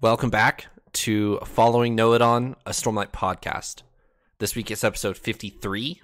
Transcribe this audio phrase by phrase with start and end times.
[0.00, 3.82] Welcome back to Following Noadon, a Stormlight podcast.
[4.38, 6.00] This week it's episode 53,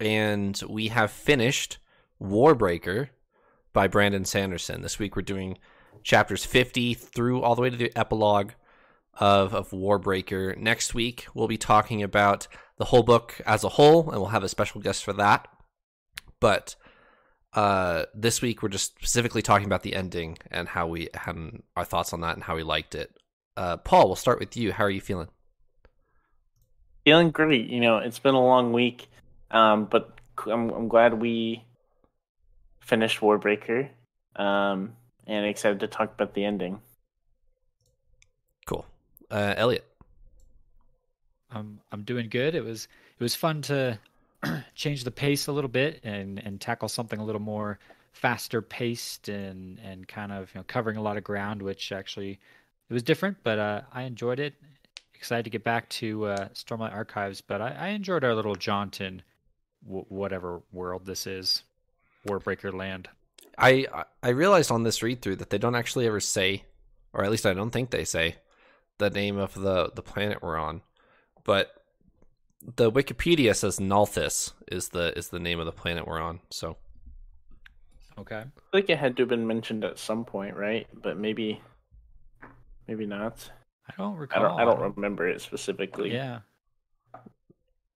[0.00, 1.78] and we have finished
[2.20, 3.10] Warbreaker
[3.72, 4.82] by Brandon Sanderson.
[4.82, 5.58] This week we're doing
[6.02, 8.50] chapters 50 through all the way to the epilogue
[9.14, 10.56] of, of Warbreaker.
[10.58, 14.42] Next week we'll be talking about the whole book as a whole, and we'll have
[14.42, 15.46] a special guest for that.
[16.40, 16.74] But
[17.52, 21.36] uh, this week we're just specifically talking about the ending and how we had
[21.76, 23.16] our thoughts on that and how we liked it.
[23.60, 24.72] Uh, Paul, we'll start with you.
[24.72, 25.28] How are you feeling?
[27.04, 27.68] Feeling great.
[27.68, 29.06] You know, it's been a long week,
[29.50, 31.62] um, but I'm, I'm glad we
[32.80, 33.90] finished Warbreaker,
[34.34, 34.94] um,
[35.26, 36.80] and excited to talk about the ending.
[38.64, 38.86] Cool,
[39.30, 39.84] uh, Elliot.
[41.50, 42.54] I'm I'm doing good.
[42.54, 43.98] It was it was fun to
[44.74, 47.78] change the pace a little bit and and tackle something a little more
[48.12, 52.40] faster paced and and kind of you know covering a lot of ground, which actually
[52.90, 54.54] it was different, but uh, I enjoyed it.
[55.14, 59.00] Excited to get back to uh, Stormlight Archives, but I, I enjoyed our little jaunt
[59.00, 59.22] in
[59.86, 61.62] w- whatever world this is,
[62.26, 63.08] Warbreaker Land.
[63.56, 63.86] I
[64.22, 66.64] I realized on this read through that they don't actually ever say,
[67.12, 68.36] or at least I don't think they say,
[68.98, 70.82] the name of the the planet we're on,
[71.44, 71.72] but
[72.76, 76.40] the Wikipedia says Nalthis is the is the name of the planet we're on.
[76.50, 76.76] So
[78.18, 80.88] okay, I feel like it had to have been mentioned at some point, right?
[80.94, 81.60] But maybe
[82.90, 83.50] maybe not.
[83.88, 84.44] I don't recall.
[84.44, 86.12] I don't, I don't remember it specifically.
[86.12, 86.40] Yeah.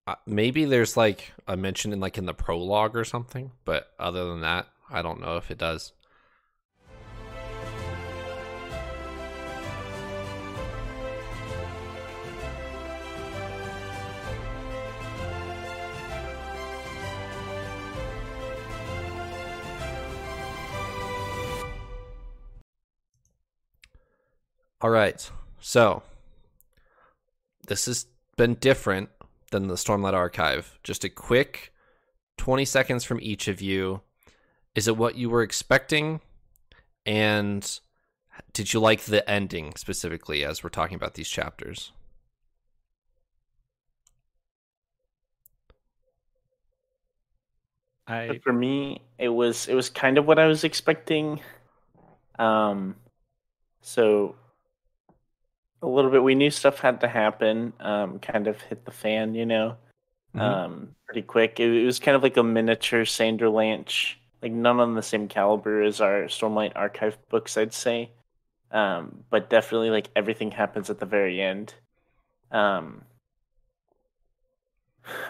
[0.07, 4.29] Uh, maybe there's like a mention in like in the prologue or something, but other
[4.29, 5.93] than that, I don't know if it does.
[24.85, 25.31] All right.
[25.61, 26.03] So
[27.69, 28.05] this has
[28.37, 29.09] been different
[29.51, 30.79] than the Stormlight Archive.
[30.83, 31.73] Just a quick
[32.37, 34.03] 20 seconds from each of you.
[34.75, 36.21] Is it what you were expecting?
[37.07, 37.81] And
[38.53, 41.93] did you like the ending specifically as we're talking about these chapters?
[48.07, 51.41] I for me it was it was kind of what I was expecting.
[52.39, 52.97] Um
[53.81, 54.37] so
[55.85, 56.23] a little bit.
[56.23, 57.73] We knew stuff had to happen.
[57.81, 59.77] Um, kind of hit the fan, you know,
[60.35, 60.41] mm-hmm.
[60.41, 61.61] um, pretty quick.
[61.61, 65.83] It, it, was kind of like a miniature Sanderlanche, like none on the same caliber
[65.83, 68.11] as our Stormlight Archive books, I'd say.
[68.71, 71.75] Um, but definitely, like everything happens at the very end.
[72.51, 73.03] Um,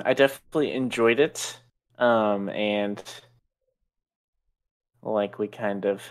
[0.04, 1.58] I definitely enjoyed it,
[1.98, 3.02] um, and
[5.02, 6.02] like we kind of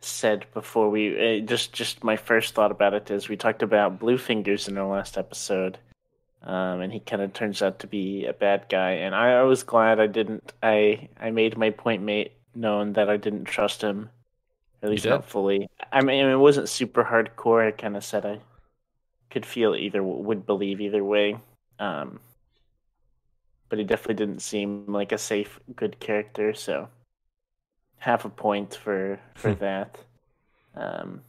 [0.00, 4.00] said before we uh, just just my first thought about it is we talked about
[4.00, 5.78] Bluefingers in our last episode
[6.42, 9.42] um, and he kind of turns out to be a bad guy and I, I
[9.42, 13.82] was glad i didn't i i made my point mate known that i didn't trust
[13.82, 14.08] him
[14.82, 15.68] at least not fully.
[15.92, 18.40] I mean it wasn't super hardcore i kind of said i
[19.30, 21.36] could feel either would believe either way
[21.78, 22.20] um,
[23.68, 26.88] but he definitely didn't seem like a safe good character so
[28.00, 29.60] half a point for for hmm.
[29.60, 29.98] that.
[30.74, 31.20] Um,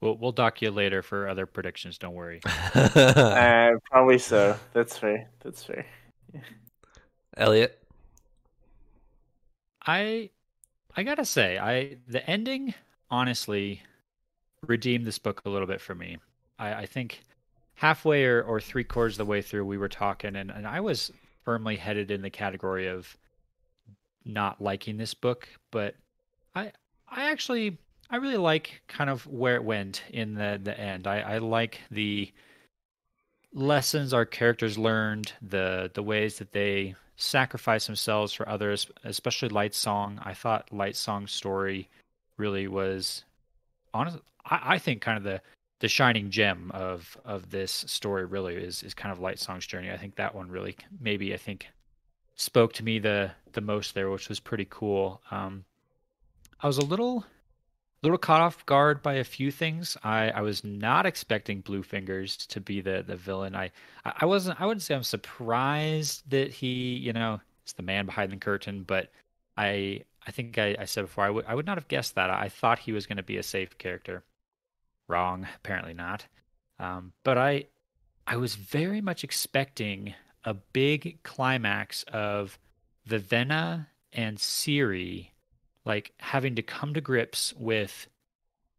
[0.00, 1.98] we'll we'll dock you later for other predictions.
[1.98, 2.40] Don't worry.
[2.74, 4.58] uh, probably so.
[4.72, 5.28] That's fair.
[5.40, 5.84] That's fair.
[7.36, 7.78] Elliot,
[9.84, 10.30] I
[10.96, 12.74] I gotta say, I the ending
[13.10, 13.82] honestly
[14.66, 16.18] redeemed this book a little bit for me.
[16.58, 17.24] I, I think
[17.74, 20.80] halfway or, or three quarters of the way through we were talking and, and I
[20.80, 21.10] was
[21.44, 23.16] firmly headed in the category of
[24.24, 25.94] not liking this book, but
[26.54, 26.72] I
[27.08, 27.78] I actually
[28.10, 31.06] I really like kind of where it went in the the end.
[31.06, 32.32] I, I like the
[33.52, 40.18] lessons our characters learned, the the ways that they sacrifice themselves for others, especially Lightsong.
[40.22, 41.88] I thought Lightsong's story
[42.36, 43.24] really was
[43.92, 45.40] honest I, I think kind of the
[45.80, 49.90] the shining gem of of this story really is is kind of Lightsong's journey.
[49.90, 51.68] I think that one really maybe I think
[52.40, 55.20] spoke to me the the most there, which was pretty cool.
[55.30, 55.64] Um,
[56.60, 57.24] I was a little
[58.02, 59.96] little caught off guard by a few things.
[60.02, 63.54] I, I was not expecting Bluefingers to be the the villain.
[63.54, 63.70] I
[64.04, 64.60] I wasn't.
[64.60, 68.84] I wouldn't say I'm surprised that he you know is the man behind the curtain,
[68.84, 69.10] but
[69.56, 72.30] I I think I, I said before I would I would not have guessed that.
[72.30, 74.24] I thought he was going to be a safe character.
[75.08, 76.26] Wrong, apparently not.
[76.78, 77.66] Um, but I
[78.26, 80.14] I was very much expecting
[80.44, 82.58] a big climax of
[83.08, 85.32] Vivenna and Siri
[85.84, 88.06] like having to come to grips with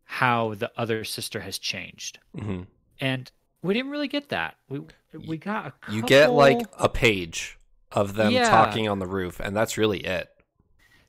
[0.04, 2.20] how the other sister has changed.
[2.38, 2.62] hmm
[3.00, 3.32] And
[3.64, 4.56] we didn't really get that.
[4.70, 4.82] We
[5.28, 5.96] we got a couple...
[5.96, 7.58] You get like a page
[7.92, 8.50] of them Yeah.
[8.50, 10.30] talking on the roof, and that's really it.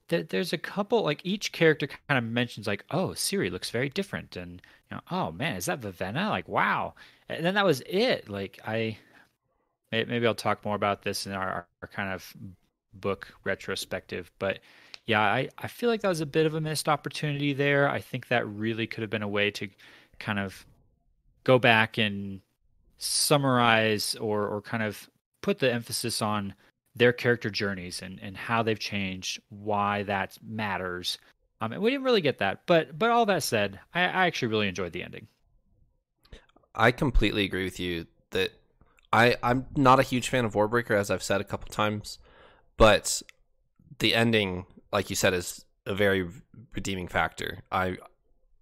[0.08, 4.36] there's a couple like each character kind of mentions like oh Siri looks very different
[4.36, 4.60] and
[4.90, 6.94] you know oh man is that Vivenna like wow
[7.30, 8.98] and then that was it like I
[9.92, 12.32] maybe I'll talk more about this in our, our kind of
[12.94, 14.58] book retrospective but
[15.06, 18.00] yeah I, I feel like that was a bit of a missed opportunity there I
[18.00, 19.68] think that really could have been a way to
[20.18, 20.66] kind of
[21.44, 22.40] go back and
[22.98, 25.08] summarize or or kind of
[25.40, 26.54] put the emphasis on
[26.94, 31.18] their character journeys and, and how they've changed, why that matters.
[31.60, 34.48] Um, and we didn't really get that, but but all that said, I, I actually
[34.48, 35.26] really enjoyed the ending.
[36.74, 38.50] I completely agree with you that
[39.12, 42.18] I I'm not a huge fan of Warbreaker as I've said a couple times,
[42.76, 43.22] but
[43.98, 46.28] the ending, like you said, is a very
[46.74, 47.62] redeeming factor.
[47.70, 47.98] I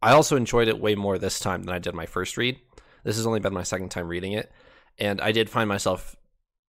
[0.02, 2.58] I also enjoyed it way more this time than I did my first read.
[3.04, 4.50] This has only been my second time reading it,
[4.98, 6.16] and I did find myself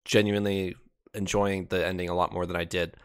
[0.06, 0.76] genuinely
[1.14, 2.96] enjoying the ending a lot more than I did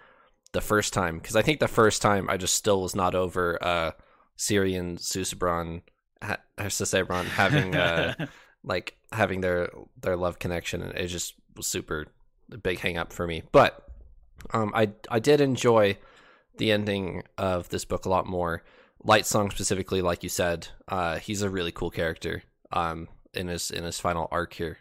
[0.53, 3.59] the first time because I think the first time I just still was not over
[3.63, 3.91] uh
[4.37, 5.83] Siri and Susebron
[6.23, 8.15] ha- having uh
[8.65, 9.71] like having their
[10.01, 12.07] their love connection and it just was super
[12.63, 13.43] big hang up for me.
[13.53, 13.83] But
[14.53, 15.97] um i i did enjoy
[16.59, 18.63] the ending of this book a lot more.
[19.05, 22.43] Lightsong specifically like you said uh he's a really cool character
[22.73, 24.79] um in his in his final arc here.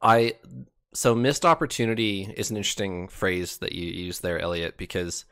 [0.00, 0.34] I
[0.94, 5.24] so missed opportunity is an interesting phrase that you use there elliot because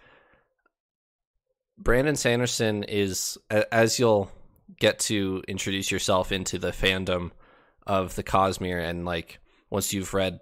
[1.79, 4.31] brandon sanderson is as you'll
[4.79, 7.31] get to introduce yourself into the fandom
[7.87, 9.39] of the Cosmere and like
[9.71, 10.41] once you've read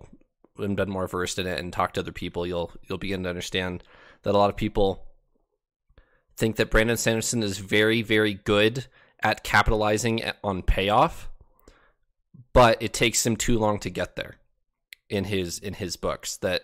[0.59, 3.29] and been more versed in it and talked to other people you'll you'll begin to
[3.29, 3.83] understand
[4.23, 5.05] that a lot of people
[6.37, 8.87] think that Brandon Sanderson is very very good
[9.23, 11.29] at capitalizing on payoff
[12.53, 14.37] but it takes him too long to get there
[15.11, 16.63] in his in his books that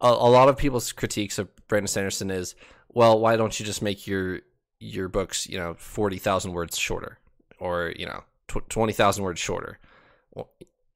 [0.00, 2.54] a, a lot of people's critiques of Brandon Sanderson is
[2.88, 4.40] well why don't you just make your
[4.84, 7.18] your books, you know, 40,000 words shorter
[7.58, 9.78] or, you know, tw- 20,000 words shorter.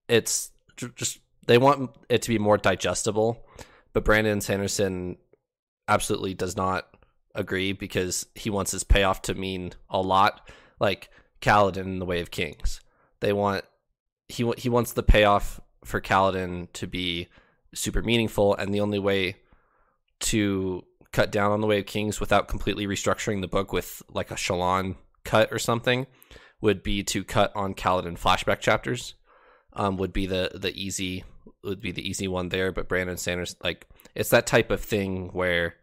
[0.09, 0.51] It's
[0.95, 3.45] just, they want it to be more digestible,
[3.93, 5.17] but Brandon Sanderson
[5.89, 6.87] absolutely does not
[7.35, 10.51] agree because he wants his payoff to mean a lot,
[10.81, 11.11] like
[11.41, 12.81] Kaladin in the Way of Kings.
[13.21, 13.65] They want,
[14.29, 17.29] he, he wants the payoff for Kaladin to be
[17.75, 19.37] super meaningful, and the only way
[20.21, 20.85] to
[21.19, 24.37] cut down on the Way of Kings without completely restructuring the book with like a
[24.37, 24.95] Shalon
[25.25, 26.07] cut or something
[26.61, 29.15] would be to cut on Kaladin flashback chapters.
[29.73, 31.25] Um, would be the the easy
[31.65, 35.31] would be the easy one there, but Brandon Sanders like it's that type of thing
[35.33, 35.75] where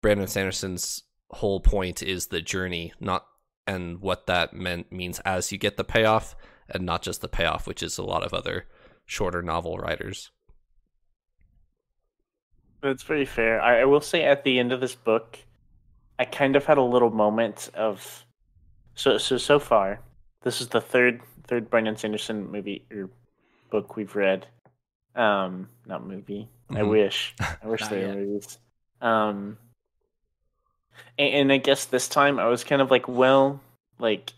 [0.00, 3.26] Brandon Sanderson's whole point is the journey, not
[3.66, 6.34] and what that meant means as you get the payoff,
[6.70, 8.64] and not just the payoff, which is a lot of other
[9.04, 10.30] shorter novel writers.
[12.82, 13.60] That's very fair.
[13.60, 15.38] I, I will say at the end of this book,
[16.18, 18.24] I kind of had a little moment of
[18.94, 20.00] so so so far.
[20.42, 23.08] This is the third third Brandon Sanderson movie or
[23.70, 24.46] book we've read.
[25.14, 26.48] Um, not movie.
[26.70, 26.88] I Mhm.
[26.88, 27.34] wish.
[27.40, 28.58] I wish they were movies.
[29.00, 29.58] Um,
[31.18, 33.60] and, and I guess this time I was kind of like, well,
[33.98, 34.32] like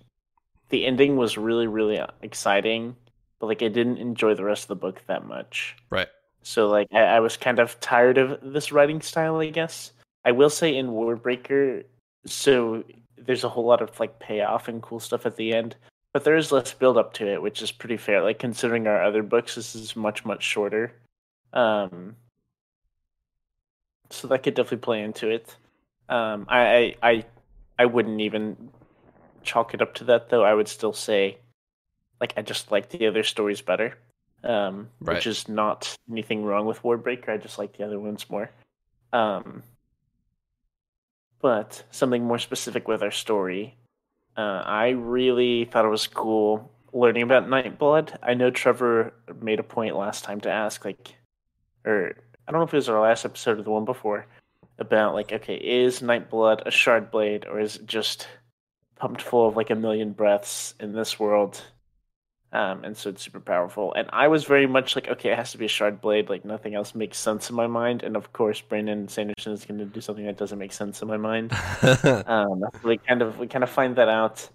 [0.69, 2.97] the ending was really really exciting,
[3.39, 5.77] but like I didn't enjoy the rest of the book that much.
[5.91, 6.09] Right.
[6.45, 9.93] So like I, I was kind of tired of this writing style, I guess.
[10.25, 11.85] I will say in Warbreaker,
[12.27, 12.85] so
[13.17, 15.75] there's a whole lot of like payoff and cool stuff at the end,
[16.13, 18.23] but there is less build up to it, which is pretty fair.
[18.23, 20.93] Like considering our other books, this is much much shorter.
[21.55, 22.17] Um,
[24.11, 25.57] so that could definitely play into it.
[26.11, 27.25] Um, I, I I
[27.79, 28.69] I wouldn't even
[29.43, 30.45] chalk it up to that though.
[30.45, 31.39] I would still say,
[32.21, 33.97] like I just like the other stories better
[34.45, 35.17] um, Right.
[35.17, 37.31] which is not anything wrong with Warbreaker.
[37.31, 38.51] I just like the other ones more.
[39.13, 39.63] Um,
[41.41, 43.77] but something more specific with our story,
[44.37, 48.17] uh, I really thought it was cool learning about Nightblood.
[48.23, 51.15] I know Trevor made a point last time to ask, like,
[51.85, 52.15] or
[52.47, 54.27] I don't know if it was our last episode or the one before,
[54.79, 58.27] about like, okay, is Nightblood a shard blade or is it just
[58.97, 61.63] pumped full of like a million breaths in this world?
[62.55, 63.93] Um, and so it's super powerful.
[63.95, 66.29] And I was very much like, okay, it has to be a shard blade.
[66.31, 68.05] Like nothing else makes sense in my mind.
[68.05, 71.09] And of course, Brandon Sanderson is going to do something that doesn't make sense in
[71.09, 71.53] my mind.
[72.27, 74.49] Um, we kind of we kind of find that out,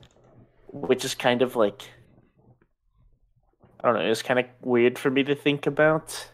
[0.72, 1.84] which is kind of like,
[3.84, 4.06] I don't know.
[4.06, 6.32] It was kind of weird for me to think about.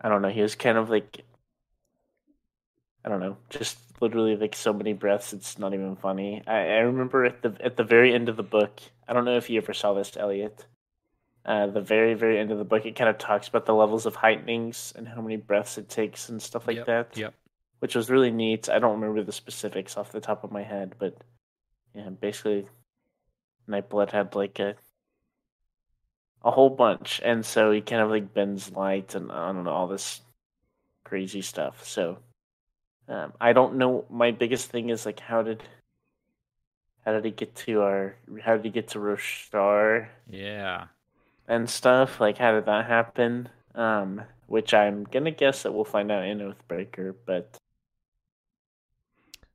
[0.00, 0.28] I don't know.
[0.28, 1.24] He was kind of like,
[3.04, 5.32] I don't know, just literally like so many breaths.
[5.32, 6.42] It's not even funny.
[6.46, 8.80] I, I remember at the at the very end of the book.
[9.08, 10.66] I don't know if you ever saw this, Elliot.
[11.44, 14.04] Uh, the very very end of the book, it kind of talks about the levels
[14.06, 17.16] of heightenings and how many breaths it takes and stuff like Yep, that.
[17.16, 17.34] Yep.
[17.78, 18.68] which was really neat.
[18.68, 21.16] I don't remember the specifics off the top of my head, but
[21.94, 22.66] yeah, basically,
[23.68, 24.74] Nightblood had like a
[26.42, 29.70] a whole bunch, and so he kind of like bends light and I don't know
[29.70, 30.20] all this
[31.04, 31.84] crazy stuff.
[31.86, 32.18] So
[33.08, 34.04] um, I don't know.
[34.10, 35.62] My biggest thing is like how did
[37.08, 40.88] how did he get to our how did he get to Roshar Yeah.
[41.48, 42.20] and stuff?
[42.20, 43.48] Like how did that happen?
[43.74, 47.56] Um, which I'm gonna guess that we'll find out in Oathbreaker, but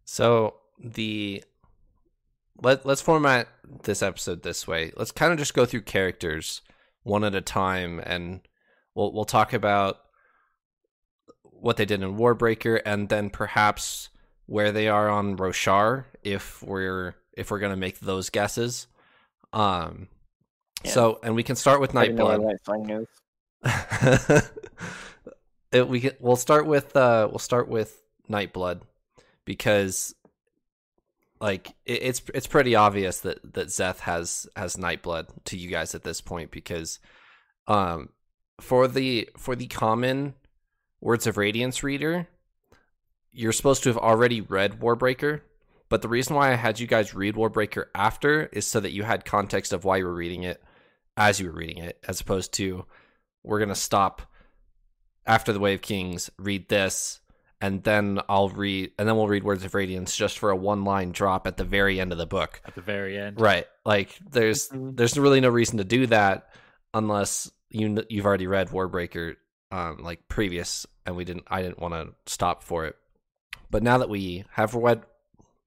[0.04, 1.44] So the
[2.60, 3.48] let let's format
[3.84, 4.92] this episode this way.
[4.98, 6.62] Let's kind of just go through characters
[7.04, 8.42] one at a time, and
[8.96, 9.98] we'll we'll talk about
[11.44, 14.10] what they did in Warbreaker, and then perhaps
[14.48, 18.88] where they are on Roshar, if we're if we're gonna make those guesses.
[19.52, 20.08] Um.
[20.84, 20.92] Yeah.
[20.92, 23.06] So, and we can start with I didn't know where Nightblood.
[23.64, 24.52] that
[25.72, 28.82] it, we get, we'll start with uh we'll start with Nightblood
[29.46, 30.14] because
[31.40, 35.96] like it, it's it's pretty obvious that that Szeth has has Nightblood to you guys
[35.96, 37.00] at this point because
[37.68, 38.10] um
[38.60, 40.34] for the for the common
[41.00, 42.28] Words of Radiance reader
[43.32, 45.42] you're supposed to have already read Warbreaker
[45.94, 49.04] but the reason why I had you guys read Warbreaker after is so that you
[49.04, 50.60] had context of why you were reading it
[51.16, 52.86] as you were reading it as opposed to
[53.44, 54.24] we're gonna stop
[55.28, 57.20] after the Way of Kings, read this,
[57.62, 60.84] and then I'll read, and then we'll read Words of Radiance just for a one
[60.84, 62.60] line drop at the very end of the book.
[62.66, 63.40] At the very end.
[63.40, 63.68] Right?
[63.86, 64.98] Like there's Mhm.
[64.98, 66.50] there's really no reason to do that
[66.96, 69.36] unless you kn- you've already read Warbreaker,
[69.70, 71.46] um, like previous, and we didn't.
[71.52, 72.96] I didn't want to stop for it,
[73.70, 75.04] but now that we have read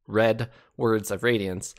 [0.07, 1.75] read Words of Radiance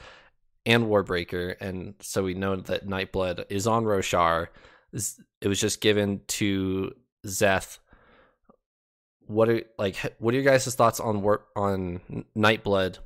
[0.66, 4.48] and Warbreaker, and so we know that Nightblood is on Roshar.
[4.94, 6.94] It was just given to
[7.26, 7.80] Szeth.
[9.28, 9.96] What are like?
[10.20, 12.98] What are your guys' thoughts on work on Nightblood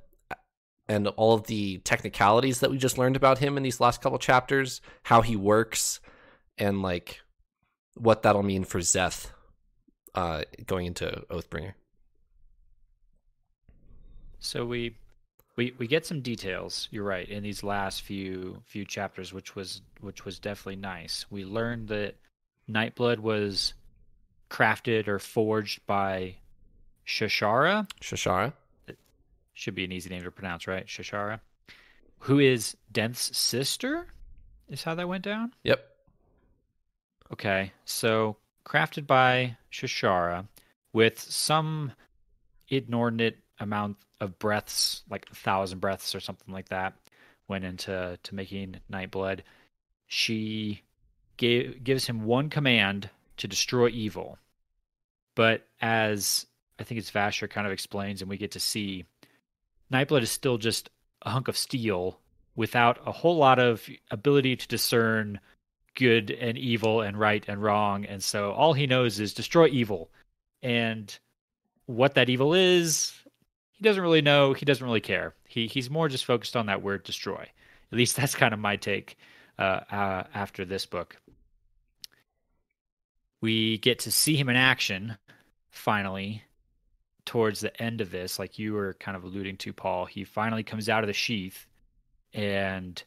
[0.87, 4.19] and all of the technicalities that we just learned about him in these last couple
[4.19, 4.81] chapters?
[5.03, 5.99] How he works,
[6.57, 7.21] and like
[7.95, 9.31] what that'll mean for Szeth
[10.15, 11.73] uh, going into Oathbringer.
[14.39, 14.95] So we
[15.61, 16.87] we we get some details.
[16.89, 21.27] You're right in these last few few chapters, which was which was definitely nice.
[21.29, 22.15] We learned that
[22.67, 23.75] Nightblood was
[24.49, 26.37] crafted or forged by
[27.05, 27.87] Shashara.
[28.01, 28.53] Shashara.
[29.53, 30.87] Should be an easy name to pronounce, right?
[30.87, 31.39] Shashara,
[32.17, 34.07] who is Denth's sister,
[34.67, 35.53] is how that went down.
[35.63, 35.85] Yep.
[37.33, 40.47] Okay, so crafted by Shashara
[40.91, 41.91] with some
[42.67, 46.93] inordinate amount of breaths, like a thousand breaths or something like that,
[47.47, 49.41] went into to making Nightblood.
[50.07, 50.81] She
[51.37, 54.37] gave gives him one command to destroy evil,
[55.35, 56.45] but as
[56.79, 59.05] I think it's Vasher kind of explains, and we get to see,
[59.91, 60.89] Nightblood is still just
[61.21, 62.19] a hunk of steel
[62.55, 65.39] without a whole lot of ability to discern
[65.95, 68.05] good and evil and right and wrong.
[68.05, 70.09] And so all he knows is destroy evil.
[70.61, 71.17] And
[71.85, 73.13] what that evil is,
[73.81, 74.53] he doesn't really know.
[74.53, 75.33] He doesn't really care.
[75.47, 77.49] He he's more just focused on that word destroy.
[77.91, 79.17] At least that's kind of my take
[79.57, 81.17] uh, uh, after this book.
[83.41, 85.17] We get to see him in action
[85.71, 86.43] finally
[87.25, 90.05] towards the end of this, like you were kind of alluding to, Paul.
[90.05, 91.65] He finally comes out of the sheath
[92.35, 93.01] and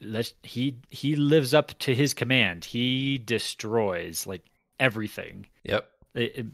[0.00, 2.64] let's he he lives up to his command.
[2.64, 4.42] He destroys like
[4.80, 5.46] everything.
[5.62, 5.88] Yep.
[6.14, 6.46] It, it-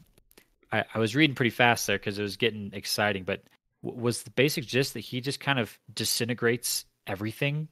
[0.73, 3.25] I, I was reading pretty fast there because it was getting exciting.
[3.25, 3.43] But
[3.85, 7.69] w- was the basic gist that he just kind of disintegrates everything?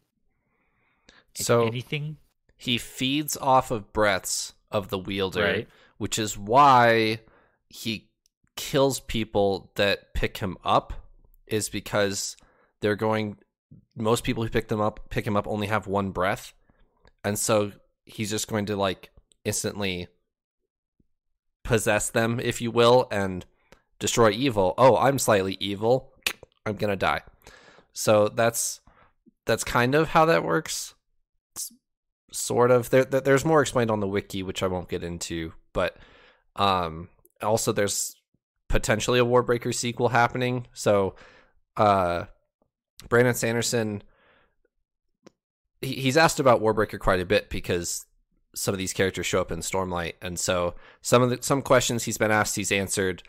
[1.35, 2.19] So anything,
[2.57, 5.69] he feeds off of breaths of the wielder, right?
[5.99, 7.21] which is why
[7.69, 8.11] he
[8.57, 10.93] kills people that pick him up.
[11.47, 12.37] Is because
[12.81, 13.39] they're going.
[13.97, 16.53] Most people who pick them up pick him up only have one breath,
[17.25, 17.73] and so
[18.05, 19.11] he's just going to like
[19.45, 20.07] instantly
[21.71, 23.47] possess them, if you will, and
[24.01, 24.75] destroy evil.
[24.77, 26.13] Oh, I'm slightly evil.
[26.67, 27.23] I'm gonna die.
[27.93, 28.81] So that's
[29.47, 30.95] that's kind of how that works.
[31.55, 31.73] It's
[32.33, 32.91] sort of.
[32.91, 35.53] There, there- there's more explained on the wiki, which I won't get into.
[35.73, 35.97] But
[36.57, 37.09] um,
[37.41, 38.17] also there's
[38.69, 40.67] potentially a Warbreaker sequel happening.
[40.73, 41.15] So
[41.77, 42.25] uh,
[43.09, 44.03] Brandon Sanderson.
[45.83, 48.05] He, he's asked about Warbreaker quite a bit because
[48.55, 52.05] some of these characters show up in Stormlight, and so some of the some questions
[52.05, 53.23] he's been asked, he's answered,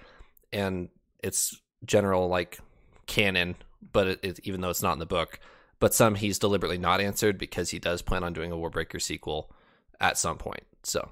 [0.51, 0.89] and
[1.23, 2.59] it's general like
[3.05, 3.55] canon,
[3.91, 5.39] but it, it, even though it's not in the book,
[5.79, 9.51] but some he's deliberately not answered because he does plan on doing a Warbreaker sequel
[9.99, 10.63] at some point.
[10.83, 11.11] So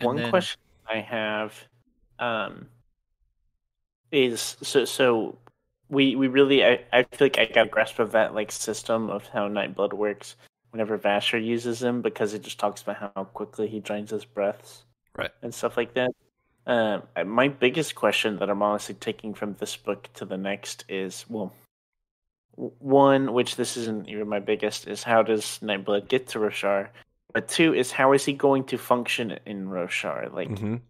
[0.00, 1.68] one then- question I have
[2.18, 2.68] um,
[4.10, 5.36] is so so
[5.88, 9.10] we we really I, I feel like I got a grasp of that like system
[9.10, 10.36] of how Nightblood works
[10.70, 14.84] whenever Vasher uses him because it just talks about how quickly he drains his breaths
[15.16, 15.30] Right.
[15.42, 16.10] and stuff like that.
[16.66, 21.24] Um, my biggest question that I'm honestly taking from this book to the next is
[21.28, 21.54] well,
[22.56, 26.88] one, which this isn't even my biggest, is how does Nightblood get to Roshar?
[27.32, 30.32] But two is how is he going to function in Roshar?
[30.32, 30.80] Like, mhm.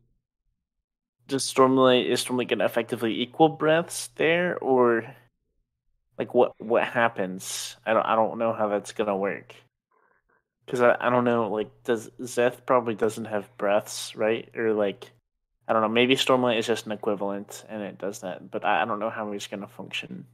[1.28, 5.04] Does Stormlight is Stormlight to effectively equal breaths there, or
[6.18, 7.76] like what what happens?
[7.86, 9.54] I don't I don't know how that's to work.
[10.64, 14.50] Because I, I don't know, like, does Szeth probably doesn't have breaths, right?
[14.54, 15.10] Or like,
[15.66, 15.88] I don't know.
[15.88, 18.50] Maybe Stormlight is just an equivalent, and it does that.
[18.50, 20.26] But I, I don't know how he's to function.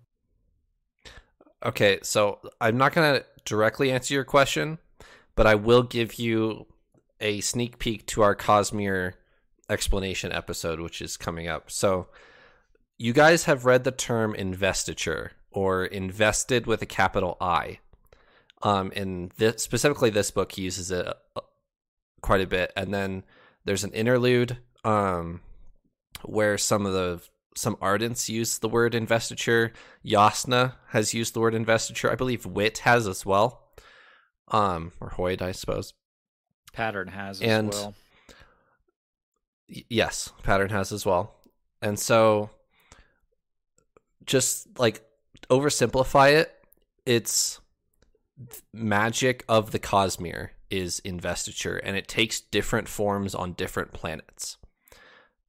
[1.65, 4.79] Okay, so I'm not to directly answer your question,
[5.37, 6.67] but I will give you
[7.21, 9.15] a sneak peek to our Cosmere
[9.69, 11.71] explanation episode, which is coming up.
[11.71, 12.09] So,
[12.99, 17.79] you guys have read the term investiture or invested with a capital I.
[18.63, 21.41] Um, in this, specifically this book, he uses it uh,
[22.23, 23.25] quite a bit, and then
[23.65, 25.41] there's an interlude um,
[26.25, 27.21] where some of the
[27.57, 29.73] some ardents use the word investiture.
[30.05, 32.11] Yasna has used the word investiture.
[32.11, 33.63] I believe Wit has as well.
[34.49, 35.95] Um, or Hoid, I suppose.
[36.73, 37.95] Pattern has as And- well.
[39.89, 41.35] Yes, pattern has as well.
[41.83, 42.51] And so
[44.27, 45.03] just like
[45.51, 46.53] oversimplify it,
[47.07, 47.61] it's
[48.73, 54.57] magic of the Cosmere is investiture and it takes different forms on different planets.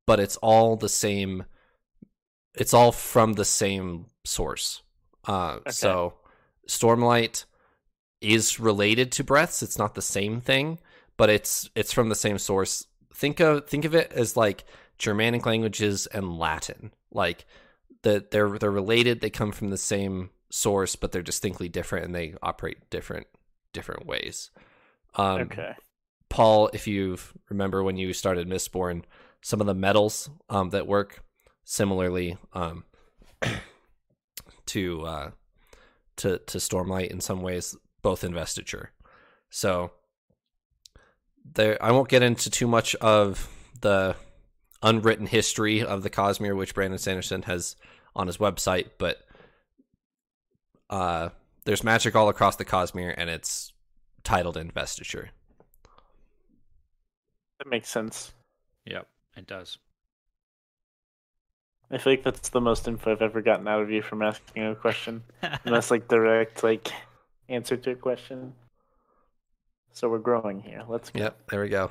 [0.06, 1.46] But it's all the same
[2.54, 4.82] it's all from the same source.
[5.28, 5.72] Uh Okay.
[5.72, 6.16] so
[6.70, 7.46] Stormlight
[8.22, 9.62] is related to breaths.
[9.64, 10.80] It's not the same thing,
[11.18, 12.88] but it's it's from the same source.
[13.16, 14.66] Think of think of it as like
[14.98, 16.92] Germanic languages and Latin.
[17.12, 17.46] Like
[18.04, 22.16] that they're they're related, they come from the same source, but they're distinctly different and
[22.16, 23.28] they operate different
[23.74, 24.52] different ways.
[25.16, 25.76] Um okay.
[26.30, 27.18] Paul, if you
[27.50, 29.04] remember when you started Mistborn,
[29.42, 31.24] some of the metals um, that work
[31.64, 32.84] similarly um,
[34.66, 35.32] to uh,
[36.18, 38.92] to to Stormlight in some ways, both investiture.
[39.50, 39.92] So
[41.54, 43.50] there, I won't get into too much of
[43.82, 44.16] the
[44.82, 47.76] unwritten history of the Cosmere, which Brandon Sanderson has
[48.16, 49.20] on his website, but
[50.90, 51.30] uh,
[51.66, 53.74] there's magic all across the Cosmere, and it's
[54.24, 55.32] titled investiture.
[57.60, 58.34] That makes sense.
[58.86, 59.78] Yep, it does.
[61.92, 64.66] I feel like that's the most info I've ever gotten out of you from asking
[64.66, 65.24] a question.
[65.42, 66.92] And that's like direct like
[67.48, 68.54] answer to a question.
[69.96, 70.84] So we're growing here.
[70.90, 71.22] Let's go.
[71.22, 71.90] Yep, there we go.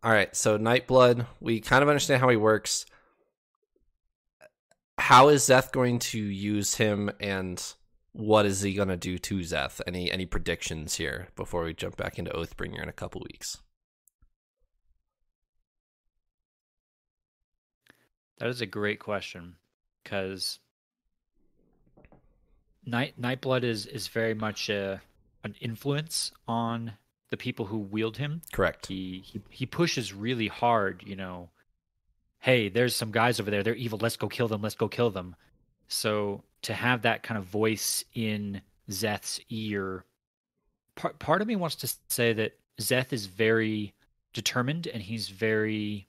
[0.00, 2.86] All right, so Nightblood, we kind of understand how he works.
[4.96, 7.60] How is Szeth going to use him, and
[8.12, 9.80] what is he going to do to Szeth?
[9.88, 13.58] Any any predictions here before we jump back into Oathbringer in a couple weeks?
[18.38, 19.56] That is a great question
[20.04, 20.60] because
[22.86, 25.00] Night Nightblood is is very much a,
[25.44, 26.94] an influence on
[27.30, 28.42] the people who wield him.
[28.52, 28.86] Correct.
[28.86, 31.02] He he he pushes really hard.
[31.06, 31.50] You know,
[32.40, 33.62] hey, there's some guys over there.
[33.62, 33.98] They're evil.
[34.00, 34.62] Let's go kill them.
[34.62, 35.36] Let's go kill them.
[35.88, 40.04] So to have that kind of voice in Szeth's ear,
[40.96, 43.94] part part of me wants to say that Szeth is very
[44.32, 46.08] determined and he's very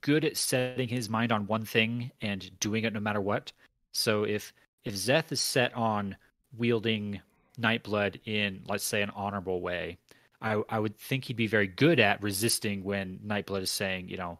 [0.00, 3.52] good at setting his mind on one thing and doing it no matter what.
[3.92, 4.52] So if
[4.84, 6.16] if Szeth is set on
[6.56, 7.20] wielding
[7.60, 9.98] Nightblood in, let's say, an honorable way,
[10.40, 14.16] I I would think he'd be very good at resisting when Nightblood is saying, you
[14.16, 14.38] know,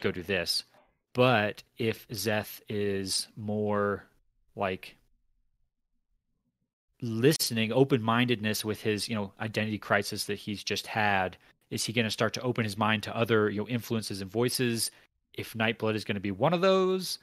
[0.00, 0.64] go do this.
[1.14, 4.04] But if Szeth is more
[4.56, 4.96] like
[7.00, 11.36] listening, open mindedness with his, you know, identity crisis that he's just had,
[11.70, 14.30] is he going to start to open his mind to other, you know, influences and
[14.30, 14.90] voices?
[15.34, 17.18] If Nightblood is going to be one of those,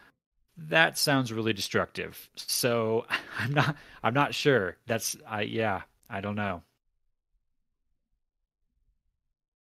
[0.67, 2.29] that sounds really destructive.
[2.35, 3.05] So
[3.39, 4.77] I'm not, I'm not sure.
[4.87, 6.63] That's, I, yeah, I don't know.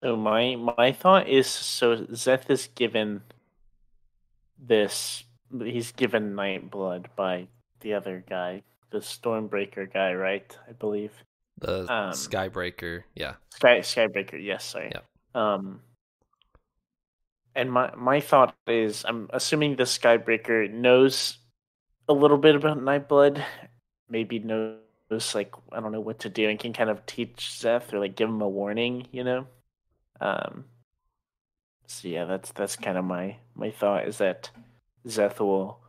[0.04, 3.22] So my my thought is so Szeth is given
[4.60, 5.24] this
[5.60, 7.48] he's given Nightblood by
[7.80, 10.58] the other guy, the Stormbreaker guy, right?
[10.70, 11.12] I believe.
[11.60, 13.36] The Um, Skybreaker, yeah.
[13.50, 14.92] Sky Skybreaker, yes, sorry.
[14.94, 15.02] Yeah.
[15.34, 15.82] Um,
[17.58, 21.40] and my my thought is, I'm assuming the Skybreaker knows
[22.08, 23.44] a little bit about Nightblood,
[24.08, 27.92] maybe knows like I don't know what to do and can kind of teach Szeth
[27.92, 29.48] or like give him a warning, you know.
[30.22, 30.66] Um.
[31.88, 34.52] So yeah, that's that's kind of my my thought is that
[35.08, 35.80] Szeth will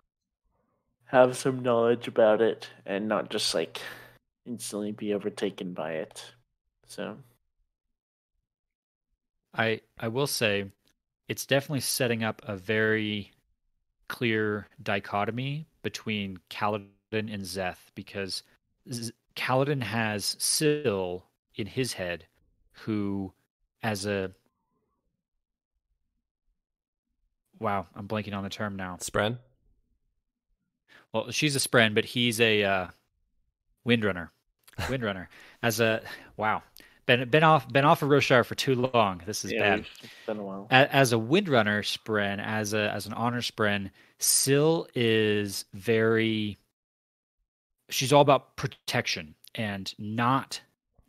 [1.04, 3.80] have some knowledge about it and not just like
[4.46, 6.32] instantly be overtaken by it.
[6.86, 7.18] So
[9.52, 10.70] I I will say
[11.28, 13.32] it's definitely setting up a very
[14.08, 18.42] clear dichotomy between Kaladin and Szeth because
[18.90, 22.24] Z- Kaladin has Syl in his head
[22.72, 23.32] who
[23.82, 24.30] as a
[27.60, 28.96] wow, I'm blanking on the term now.
[29.00, 29.38] Spren.
[31.12, 32.86] Well, she's a Spren, but he's a uh,
[33.86, 34.30] Windrunner.
[34.80, 35.26] Windrunner.
[35.62, 36.02] As a
[36.36, 36.62] wow,
[37.08, 39.22] been been off been off of Roshar for too long.
[39.26, 39.86] This is yeah, bad.
[40.02, 40.68] it's been a while.
[40.70, 43.90] As a Windrunner Spren, as a as an honor Spren,
[44.20, 46.58] Syl is very.
[47.90, 50.60] She's all about protection and not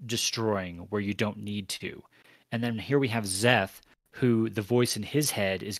[0.05, 2.01] destroying where you don't need to.
[2.53, 3.81] And then here we have Szeth,
[4.11, 5.77] who the voice in his head is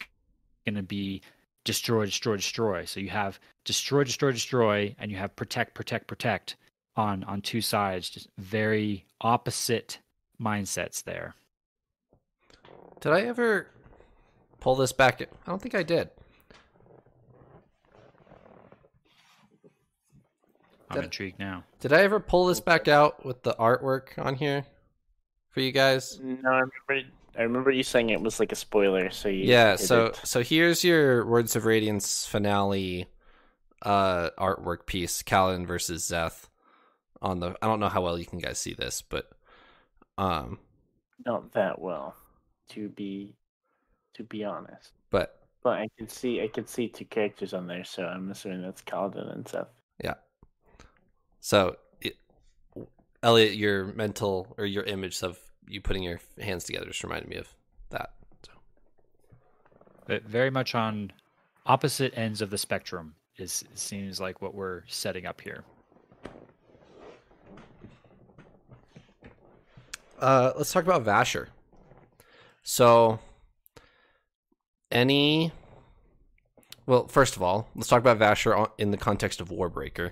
[0.65, 1.21] going to be
[1.63, 2.83] destroy, destroy, destroy.
[2.83, 6.57] So you have destroy, destroy, destroy, and you have protect, protect, protect
[6.97, 8.09] on on two sides.
[8.09, 9.99] Just very opposite
[10.41, 11.35] mindsets there.
[13.01, 13.67] Did I ever
[14.59, 15.21] pull this back?
[15.21, 16.09] I don't think I did.
[20.89, 21.63] I'm That- intrigued now.
[21.79, 24.65] Did I ever pull this back out with the artwork on here
[25.51, 26.19] for you guys?
[26.19, 27.09] No, I remember.
[27.37, 29.11] I remember you saying it was like a spoiler.
[29.11, 30.19] So you Yeah, so it.
[30.23, 33.07] so here's your Words of Radiance finale
[33.83, 36.49] uh artwork piece, Kaladin versus Szeth.
[37.21, 39.29] On the I don't know how well you can guys see this, but
[40.19, 40.59] um
[41.25, 42.15] not that well,
[42.69, 43.35] to be
[44.15, 44.91] to be honest.
[45.09, 48.61] but But I can see I can see two characters on there, so I'm assuming
[48.61, 49.67] that's Kaladin and Szeth.
[50.03, 50.15] Yeah.
[51.39, 52.17] So it,
[53.23, 57.37] Elliot, your mental or your image of you putting your hands together just reminded me
[57.37, 57.47] of
[57.91, 58.11] that.
[58.45, 58.51] So
[60.05, 61.11] But very much on
[61.65, 65.63] opposite ends of the spectrum is seems like what we're setting up here.
[70.19, 71.47] Uh, let's talk about Vasher.
[72.61, 73.19] So,
[74.91, 75.53] any.
[76.85, 80.11] Well, first of all, let's talk about Vasher in the context of Warbreaker.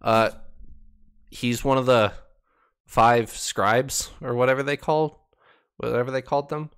[0.00, 0.30] Uh,
[1.30, 2.12] he's one of the
[2.86, 5.16] five scribes or whatever they called,
[5.76, 6.70] whatever they called them,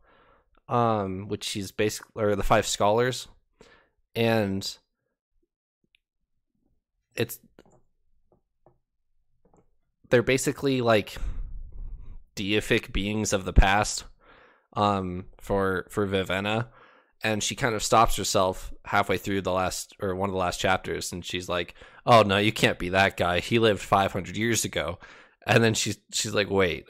[0.69, 3.29] um, which he's basically or the five scholars,
[4.15, 4.79] and
[7.15, 7.39] it's
[10.09, 11.17] they're basically like
[12.37, 14.05] deific beings of the past
[14.75, 16.69] um for for Vivenna.
[17.25, 20.61] And she kind of stops herself halfway through the last or one of the last
[20.61, 23.41] chapters and she's like oh no you can't be that guy.
[23.41, 24.99] He lived 500 years ago.
[25.47, 26.85] And then she's she's like wait.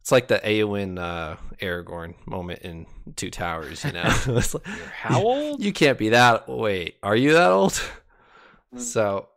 [0.00, 4.02] It's like the Eowyn uh Aragorn moment in Two Towers you know?
[4.28, 5.62] It's like, How old?
[5.64, 7.72] you can't be that wait are you that old?
[8.74, 8.80] Mm.
[8.80, 9.28] so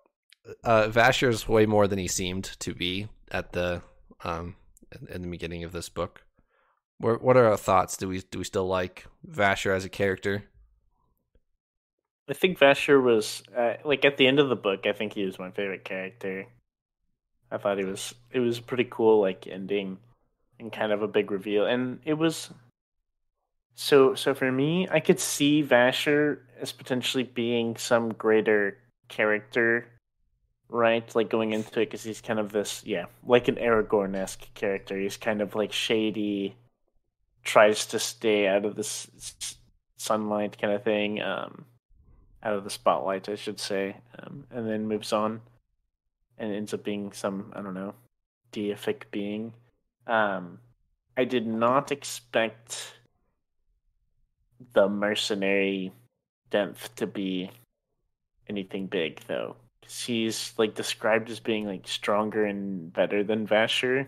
[0.63, 3.81] uh Vasher's way more than he seemed to be at the
[4.23, 4.55] um
[5.09, 6.23] in, the beginning of this book
[6.97, 10.43] what what are our thoughts do we do we still like Vasher as a character
[12.29, 14.85] I think Vasher was uh, like at the end of the book.
[14.85, 16.45] I think he was my favorite character.
[17.49, 19.97] I thought he was it was pretty cool like ending
[20.59, 22.49] and kind of a big reveal, and it was.
[23.75, 29.87] So so for me, I could see Vasher as potentially being some greater character,
[30.69, 31.15] right?
[31.15, 34.97] Like going into it because he's kind of this yeah, like an Aragorn esque character.
[34.97, 36.55] He's kind of like shady,
[37.43, 39.55] tries to stay out of the s- s-
[39.97, 41.21] sunlight kind of thing.
[41.21, 41.65] Um,
[42.43, 45.41] out of the spotlight, I should say, um, and then moves on
[46.37, 47.93] and ends up being some I don't know
[48.51, 49.53] deific being.
[50.05, 50.59] Um,
[51.17, 52.93] I did not expect
[54.73, 55.91] the mercenary
[56.51, 57.51] Denth to be
[58.47, 59.55] anything big though.
[59.87, 64.07] He's like described as being like stronger and better than Vasher,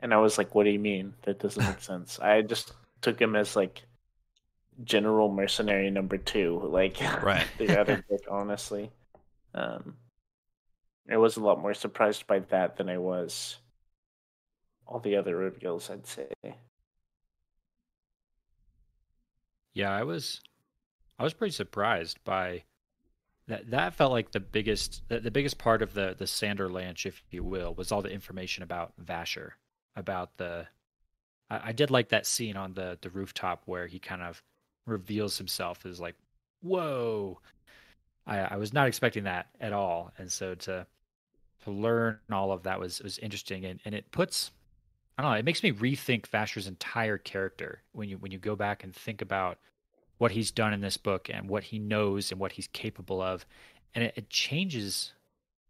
[0.00, 1.14] and I was like, "What do you mean?
[1.22, 3.82] That doesn't make sense." I just took him as like
[4.84, 7.46] general mercenary number two, like Right.
[7.58, 8.90] the other book, honestly.
[9.54, 9.96] Um,
[11.10, 13.58] I was a lot more surprised by that than I was
[14.86, 15.90] all the other reveals.
[15.90, 16.28] I'd say.
[19.74, 20.40] Yeah, I was
[21.18, 22.64] I was pretty surprised by
[23.48, 27.22] that that felt like the biggest the, the biggest part of the the Sanderlanche, if
[27.30, 29.52] you will, was all the information about Vasher,
[29.94, 30.66] about the
[31.50, 34.42] I, I did like that scene on the the rooftop where he kind of
[34.86, 36.16] reveals himself as like,
[36.62, 37.40] whoa.
[38.28, 40.86] I, I was not expecting that at all, and so to
[41.64, 44.50] to learn all of that was was interesting, and, and it puts
[45.18, 48.56] I don't know, it makes me rethink Vasher's entire character when you when you go
[48.56, 49.58] back and think about
[50.18, 53.44] what he's done in this book and what he knows and what he's capable of,
[53.94, 55.12] and it, it changes.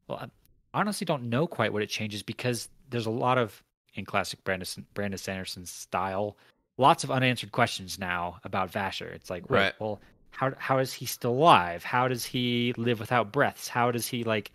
[0.09, 3.63] Well, I honestly don't know quite what it changes because there's a lot of
[3.95, 6.37] in classic Brandon Brandon Sanderson style,
[6.79, 9.13] lots of unanswered questions now about Vasher.
[9.13, 9.75] It's like, wait, right.
[9.81, 11.83] well, how how is he still alive?
[11.83, 13.69] How does he live without breaths?
[13.69, 14.53] How does he like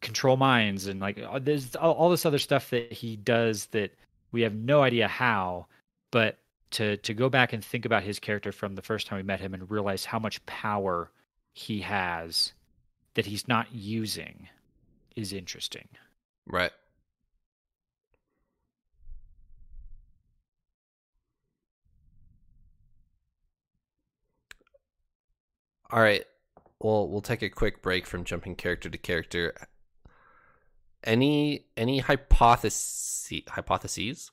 [0.00, 3.90] control minds and like uh, there's all, all this other stuff that he does that
[4.32, 5.66] we have no idea how,
[6.10, 6.38] but
[6.74, 9.40] to to go back and think about his character from the first time we met
[9.40, 11.10] him and realize how much power
[11.52, 12.52] he has
[13.14, 14.48] that he's not using
[15.14, 15.88] is interesting.
[16.46, 16.72] Right.
[25.90, 26.24] All right.
[26.80, 29.54] Well, we'll take a quick break from jumping character to character.
[31.04, 34.32] Any any hypotheses hypotheses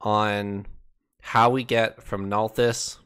[0.00, 0.66] on
[1.26, 2.98] how we get from Nalthis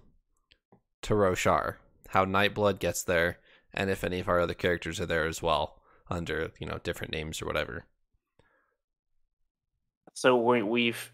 [1.03, 1.77] to Roshar,
[2.09, 3.39] how Nightblood gets there,
[3.73, 5.81] and if any of our other characters are there as well
[6.11, 7.87] under you know different names or whatever.
[10.13, 11.13] So we, we've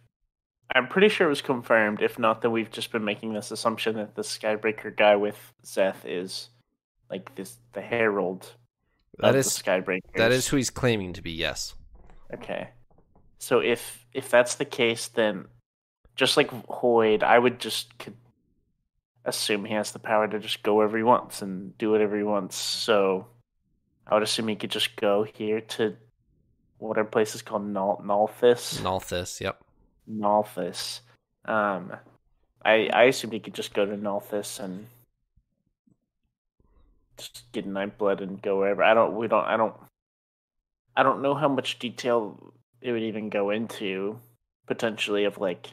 [0.74, 2.02] I'm pretty sure it was confirmed.
[2.02, 6.04] If not, then we've just been making this assumption that the Skybreaker guy with Szeth
[6.04, 6.48] is
[7.08, 8.52] like this the herald
[9.18, 10.00] that is Skybreaker.
[10.16, 11.30] That is who he's claiming to be.
[11.30, 11.74] Yes.
[12.34, 12.70] Okay.
[13.38, 15.46] So if if that's the case, then
[16.16, 17.92] just like Hoid, I would just
[19.24, 22.22] assume he has the power to just go wherever he wants and do whatever he
[22.22, 22.56] wants.
[22.56, 23.26] So
[24.06, 25.96] I would assume he could just go here to
[26.78, 28.80] whatever place is called Nalthis.
[28.80, 29.60] Nalthis, yep.
[30.10, 31.00] Nalthis.
[31.44, 31.92] Um,
[32.64, 34.86] I I assume he could just go to Nalthis and
[37.16, 38.82] just get Nightblood and go wherever.
[38.82, 39.16] I don't.
[39.16, 39.44] We don't.
[39.44, 39.74] I don't.
[40.96, 44.18] I don't know how much detail it would even go into
[44.66, 45.68] potentially of like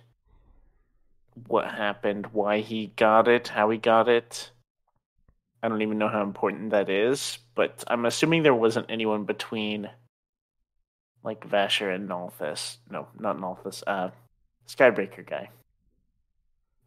[1.47, 4.51] what happened, why he got it, how he got it.
[5.61, 9.89] I don't even know how important that is, but I'm assuming there wasn't anyone between
[11.23, 12.77] like Vasher and Nalthis.
[12.89, 13.81] No, not Nalthis.
[13.87, 14.09] Uh,
[14.67, 15.49] Skybreaker guy.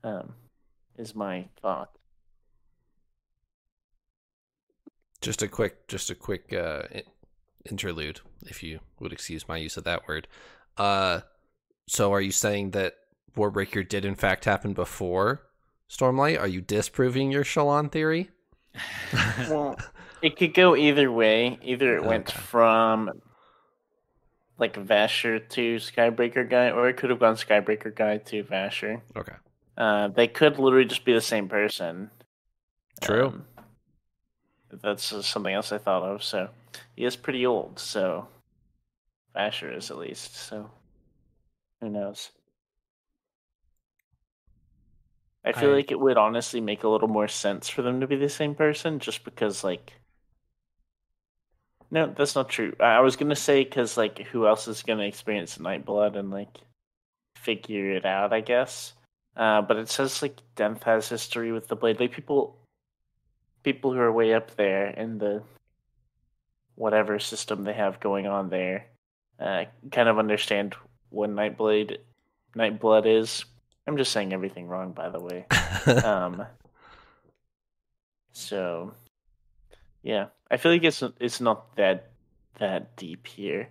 [0.04, 0.34] Um,
[0.96, 1.90] is my thought.
[5.20, 6.82] Just a quick, just a quick uh,
[7.68, 10.28] interlude, if you would excuse my use of that word.
[10.76, 11.20] Uh,
[11.88, 12.94] so, are you saying that
[13.36, 15.42] Warbreaker did in fact happen before
[15.88, 16.40] Stormlight?
[16.40, 18.30] Are you disproving your Shallan theory?
[19.48, 19.78] well,
[20.22, 21.58] it could go either way.
[21.62, 22.08] Either it okay.
[22.08, 23.10] went from
[24.58, 29.02] like Vasher to Skybreaker guy, or it could have gone Skybreaker guy to Vasher.
[29.14, 29.34] Okay.
[29.76, 32.10] Uh, they could literally just be the same person.
[33.02, 33.26] True.
[33.26, 33.44] Um,
[34.82, 36.22] that's something else I thought of.
[36.22, 36.48] So
[36.94, 37.78] he is pretty old.
[37.78, 38.28] So
[39.34, 40.36] Vasher is at least.
[40.36, 40.70] So
[41.80, 42.30] who knows?
[45.46, 45.74] I feel I...
[45.74, 48.54] like it would honestly make a little more sense for them to be the same
[48.54, 49.92] person, just because like.
[51.90, 52.74] No, that's not true.
[52.80, 56.58] I was gonna say because like, who else is gonna experience Nightblood and like
[57.36, 58.32] figure it out?
[58.32, 58.92] I guess.
[59.36, 62.00] Uh, but it says like Denth has history with the blade.
[62.00, 62.58] Like people,
[63.62, 65.42] people who are way up there in the
[66.74, 68.86] whatever system they have going on there,
[69.38, 70.74] uh, kind of understand
[71.10, 71.98] what Nightblade,
[72.56, 73.44] Nightblood is.
[73.86, 75.46] I'm just saying everything wrong, by the way.
[76.04, 76.44] um,
[78.32, 78.92] so,
[80.02, 82.10] yeah, I feel like it's it's not that
[82.58, 83.68] that deep here.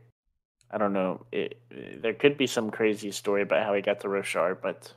[0.71, 1.25] I don't know.
[1.31, 4.93] It, it, there could be some crazy story about how he got to Roshar, but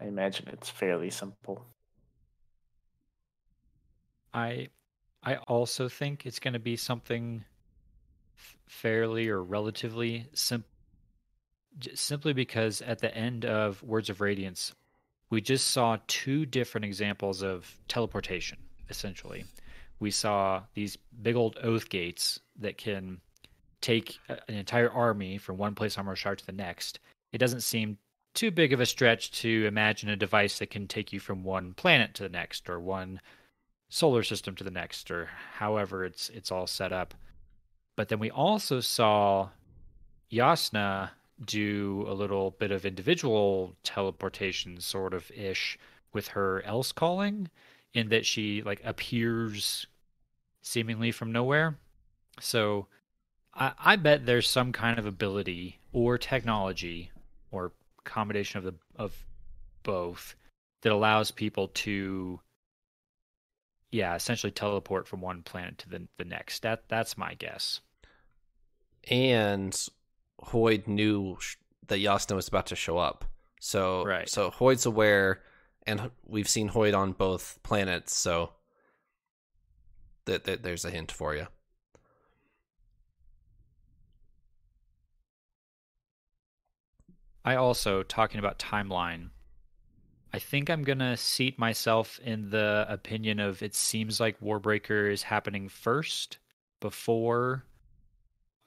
[0.00, 1.64] I imagine it's fairly simple.
[4.34, 4.68] I
[5.22, 7.44] I also think it's going to be something
[8.68, 10.68] fairly or relatively simple
[11.94, 14.74] simply because at the end of Words of Radiance,
[15.30, 19.44] we just saw two different examples of teleportation, essentially.
[20.00, 23.20] We saw these big old oath gates that can
[23.80, 27.00] take an entire army from one place on Roshar to the next.
[27.32, 27.98] It doesn't seem
[28.34, 31.74] too big of a stretch to imagine a device that can take you from one
[31.74, 33.20] planet to the next or one
[33.88, 37.14] solar system to the next or however it's it's all set up.
[37.96, 39.48] But then we also saw
[40.30, 41.10] Jasnah
[41.44, 45.78] do a little bit of individual teleportation sort of ish
[46.12, 47.48] with her Elsecalling
[47.94, 49.86] in that she like appears
[50.62, 51.78] seemingly from nowhere.
[52.40, 52.86] So
[53.54, 57.10] I, I bet there's some kind of ability or technology
[57.50, 57.72] or
[58.04, 59.14] combination of the of
[59.82, 60.34] both
[60.82, 62.40] that allows people to
[63.90, 66.62] yeah, essentially teleport from one planet to the the next.
[66.62, 67.80] That that's my guess.
[69.10, 69.88] And
[70.46, 71.38] Hoid knew
[71.88, 73.24] that Jasnah was about to show up.
[73.60, 74.28] So right.
[74.28, 75.42] so Hoid's aware
[75.88, 78.52] and we've seen Hoid on both planets, so
[80.26, 81.46] that th- there's a hint for you.
[87.42, 89.30] I also talking about timeline.
[90.34, 95.22] I think I'm gonna seat myself in the opinion of it seems like Warbreaker is
[95.22, 96.36] happening first
[96.80, 97.64] before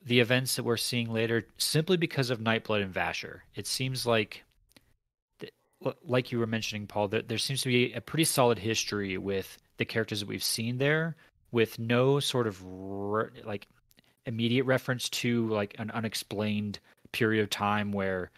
[0.06, 3.42] the events that we're seeing later, simply because of Nightblood and Vasher.
[3.56, 4.44] It seems like,
[6.04, 9.58] like you were mentioning, Paul, that there seems to be a pretty solid history with
[9.78, 11.16] the characters that we've seen there,
[11.52, 13.68] with no sort of re- like
[14.26, 16.80] immediate reference to like an unexplained
[17.12, 18.32] period of time where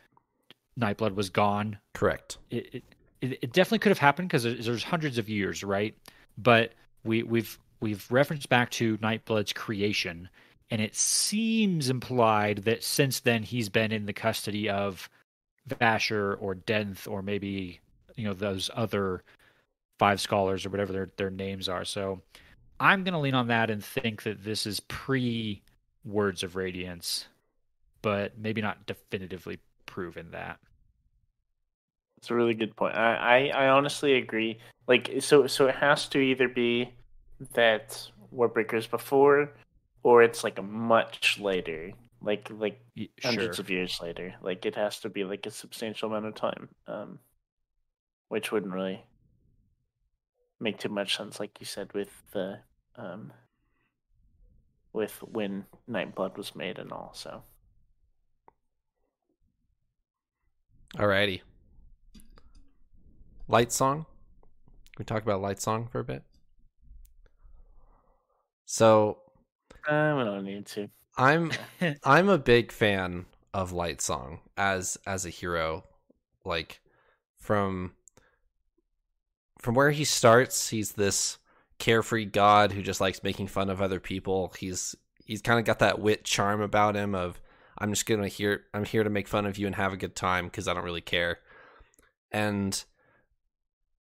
[0.80, 1.78] Nightblood was gone.
[1.94, 2.38] Correct.
[2.50, 2.84] It
[3.22, 5.96] it, it definitely could have happened because there's, there's hundreds of years, right?
[6.38, 6.74] But
[7.04, 10.30] we we've we've referenced back to Nightblood's creation,
[10.72, 15.10] and it seems implied that since then he's been in the custody of
[15.68, 17.80] Vasher or Denth or maybe
[18.16, 19.24] you know those other
[20.00, 21.86] five scholars or whatever their their names are.
[21.86, 22.22] So
[22.80, 25.62] I'm going to lean on that and think that this is pre
[26.06, 27.28] Words of Radiance,
[28.02, 30.60] but maybe not definitively proven that.
[32.18, 32.96] It's a really good point.
[32.96, 34.58] I, I, I honestly agree.
[34.88, 36.90] Like so so it has to either be
[37.54, 39.52] that Warbreaker's before
[40.04, 41.94] or it's like a much later.
[42.22, 44.36] Like like Y- hundreds of years later.
[44.42, 46.70] Like it has to be like a substantial amount of time.
[46.88, 47.20] Um
[48.28, 49.06] which wouldn't really
[50.60, 52.60] make too much sense, like you said, with the
[52.96, 53.34] um
[54.94, 57.44] with when Nightblood was made and all, so
[60.98, 61.42] Alrighty.
[63.50, 64.06] Lightsong.
[64.06, 66.24] Can we talk about Lightsong for a bit?
[68.66, 69.23] So
[69.88, 70.90] uh, we don't need to.
[71.18, 71.52] I'm
[72.04, 75.84] I'm a big fan of Lightsong as as a hero.
[76.46, 76.82] Like
[77.38, 77.94] from
[79.60, 81.38] from where he starts, he's this
[81.80, 84.54] carefree god who just likes making fun of other people.
[84.60, 87.40] He's he's kind of got that wit charm about him of
[87.78, 90.16] I'm just to here I'm here to make fun of you and have a good
[90.16, 91.40] time cuz I don't really care.
[92.32, 92.84] And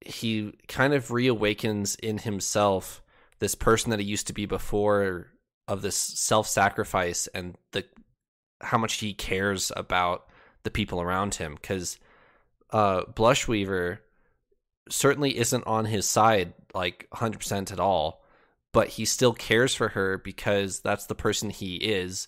[0.06, 3.02] he kind of reawakens in himself
[3.40, 5.33] this person that he used to be before
[5.68, 7.86] of this self-sacrifice and the
[8.62, 10.28] how much he cares about
[10.64, 12.00] the people around him cuz
[12.72, 14.00] uh Blushweaver
[14.90, 18.24] certainly isn't on his side like 100% at all
[18.72, 22.28] but he still cares for her because that's the person he is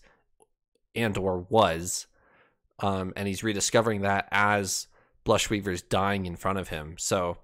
[0.93, 2.08] and or was
[2.80, 4.88] um and he's rediscovering that as
[5.26, 6.95] Blushweaver's dying in front of him.
[6.98, 7.38] So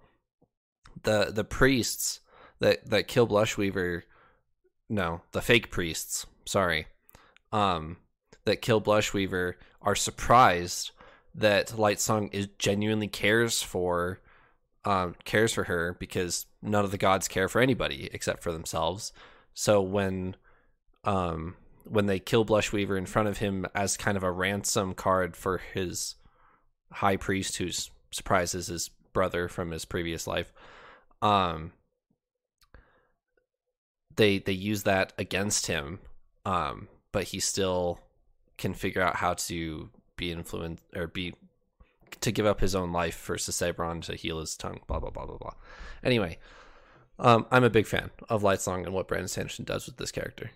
[1.04, 2.20] the the priests
[2.60, 4.04] that that kill Blushweaver
[4.92, 6.86] no, the fake priests, sorry,
[7.54, 7.96] um,
[8.44, 10.92] that kill Blushweaver are surprised
[11.34, 14.20] that Lightsong is genuinely cares for,
[14.84, 19.14] um, cares for her because none of the gods care for anybody except for themselves.
[19.54, 20.36] So when,
[21.06, 25.38] um, when they kill Blushweaver in front of him as kind of a ransom card
[25.38, 26.16] for his
[26.92, 27.70] high priest, who
[28.12, 30.52] surprises his brother from his previous life,
[31.22, 31.72] um,
[34.16, 36.00] they they use that against him
[36.46, 38.00] um but he still
[38.58, 41.34] can figure out how to be influenced or be
[42.20, 45.26] to give up his own life for Susebron to heal his tongue blah blah blah
[45.26, 45.54] blah blah.
[46.04, 46.38] Anyway
[47.20, 50.52] um i'm a big fan of Lightsong and what brandon sanderson does with this character.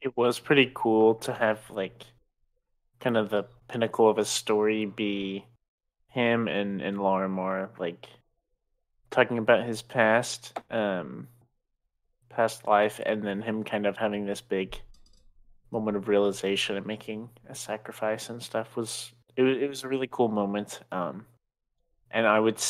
[0.00, 2.04] It was pretty cool to have like
[3.00, 5.44] kind of the pinnacle of a story be
[6.08, 8.06] him and and Larimar like
[9.14, 11.28] talking about his past um
[12.28, 14.76] past life and then him kind of having this big
[15.70, 19.88] moment of realization and making a sacrifice and stuff was it was, it was a
[19.88, 21.24] really cool moment um
[22.10, 22.60] and I would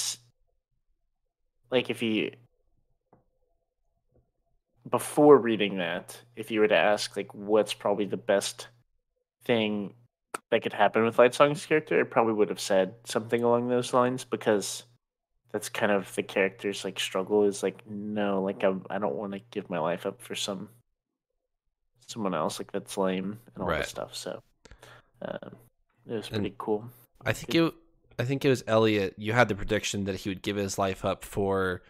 [1.71, 2.33] like if you
[4.91, 8.69] before reading that, if you were to ask like what's probably the best
[9.45, 9.95] thing
[10.51, 14.25] that could happen with Lightsong's character, I probably would have said something along those lines
[14.25, 14.85] because
[15.55, 19.35] that's kind of the character's like struggle is like no, like I I don't want
[19.35, 20.69] to give my life up for some
[22.09, 23.79] someone else like that's lame and all Right.
[23.79, 24.17] that stuff.
[24.17, 24.43] So
[25.23, 25.51] um,
[26.09, 26.85] it was And- pretty cool.
[27.25, 27.73] i think it
[28.19, 31.05] i think it was elliot you had the prediction that he would give his life
[31.05, 31.81] up for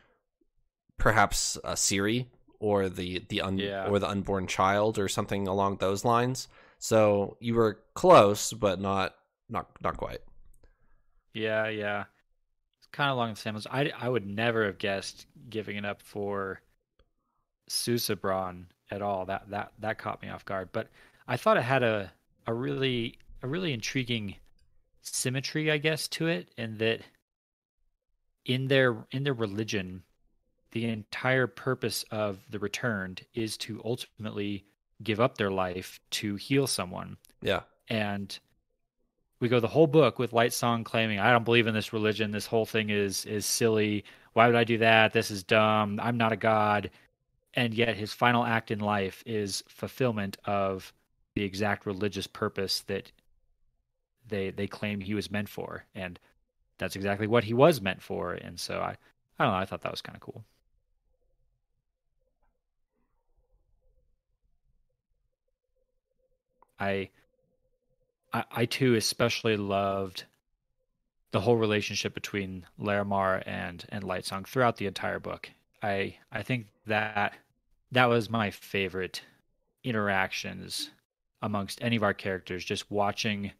[0.99, 2.29] perhaps a siri
[2.61, 3.89] or the the un, Yeah.
[3.89, 6.47] or the unborn child or something along those lines
[6.79, 9.15] So you were close, but not
[9.49, 10.21] not not quite.
[11.33, 12.05] Yeah, yeah.
[12.95, 13.67] Kind of along the same lines.
[13.69, 16.61] I I would never have guessed giving it up for
[17.69, 19.25] Susebron at all.
[19.25, 20.69] That that that caught me off guard.
[20.71, 20.91] But
[21.27, 22.13] I thought it had a
[22.47, 24.37] a really a really intriguing
[25.03, 27.01] symmetry, I guess, to it, in that
[28.45, 30.05] in their in their religion,
[30.71, 34.67] the entire purpose of the returned is to ultimately
[35.03, 37.17] give up their life to heal someone.
[37.43, 37.63] Yeah.
[37.89, 38.39] And
[39.45, 42.31] we go the whole book with Lightsong claiming, I don't believe in this religion.
[42.31, 44.05] This whole thing is is silly.
[44.33, 45.13] Why would I do that?
[45.13, 46.01] This is dumb.
[46.03, 46.91] I'm not a god.
[47.55, 50.93] And yet his final act in life is fulfillment of
[51.35, 53.13] the exact religious purpose that
[54.29, 55.85] they they claim he was meant for.
[55.95, 56.19] And
[56.79, 58.33] that's exactly what he was meant for.
[58.33, 58.97] And so I
[59.39, 60.45] I don't know, I thought that was kind of cool.
[66.79, 67.11] I,
[68.35, 70.25] I, I too especially loved
[71.31, 75.51] the whole relationship between Larimar and and Lightsong throughout the entire book.
[75.83, 77.35] I I think that
[77.93, 79.23] that was my favorite
[79.83, 80.91] interactions
[81.41, 82.65] amongst any of our characters.
[82.65, 83.53] Just watching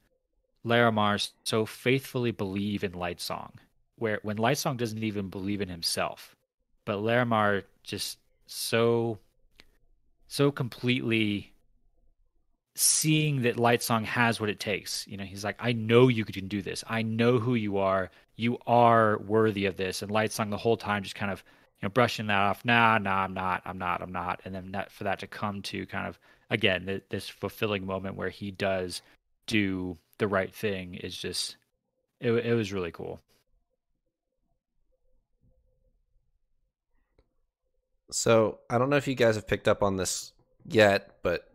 [0.65, 3.53] Larimar so faithfully believe in Lightsong,
[3.97, 6.35] where when Lightsong doesn't even believe in himself,
[6.85, 9.19] but Larimar just so
[10.27, 11.54] so completely
[12.75, 15.07] seeing that Lightsong has what it takes.
[15.07, 16.83] You know, he's like, I know you can do this.
[16.87, 18.11] I know who you are.
[18.37, 20.03] You are worthy of this.
[20.03, 21.45] And Lightsong the whole time just kind of,
[21.81, 22.65] you know, brushing that off.
[22.65, 23.63] Nah, nah, I'm not.
[23.65, 24.03] I'm not.
[24.03, 24.41] I'm not.
[24.45, 26.19] And then that for that to come to kind of
[26.51, 29.03] again th- this fulfilling moment where he does
[29.47, 31.57] do the right thing is just
[32.21, 32.33] it.
[32.33, 33.21] It was really cool.
[38.11, 40.33] So I don't know if you guys have picked up on this
[40.67, 41.54] yet, but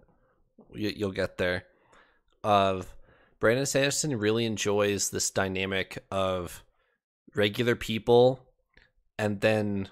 [0.73, 1.63] you'll get there.
[2.43, 2.93] Of
[3.39, 6.63] Brandon Sanderson really enjoys this dynamic of
[7.35, 8.39] regular people
[9.17, 9.89] and then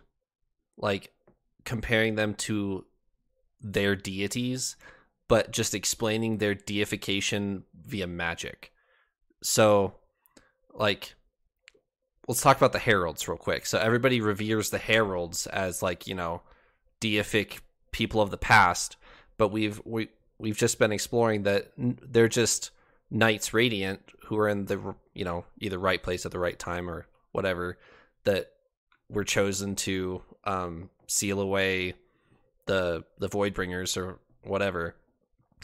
[0.78, 1.12] like
[1.66, 2.86] comparing them to
[3.62, 4.76] their deities,
[5.28, 8.72] but just explaining their deification via magic.
[9.44, 9.96] So,
[10.74, 11.16] like,
[12.28, 13.66] let's talk about the heralds real quick.
[13.66, 16.42] So everybody reveres the heralds as like you know
[17.02, 17.60] deific
[17.92, 18.98] people of the past,
[19.38, 20.10] but we've we
[20.40, 22.72] we've just been exploring that they're just
[23.10, 26.90] knights radiant who are in the you know either right place at the right time
[26.90, 27.78] or whatever
[28.24, 28.52] that
[29.10, 31.94] were chosen to um, seal away
[32.66, 34.96] the the Voidbringers or whatever.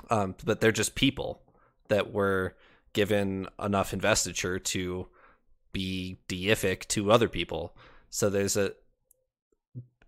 [0.10, 1.42] Um, but they're just people
[1.90, 2.56] that were
[2.94, 5.08] given enough investiture to
[5.72, 7.76] be deific to other people.
[8.10, 8.74] So there's a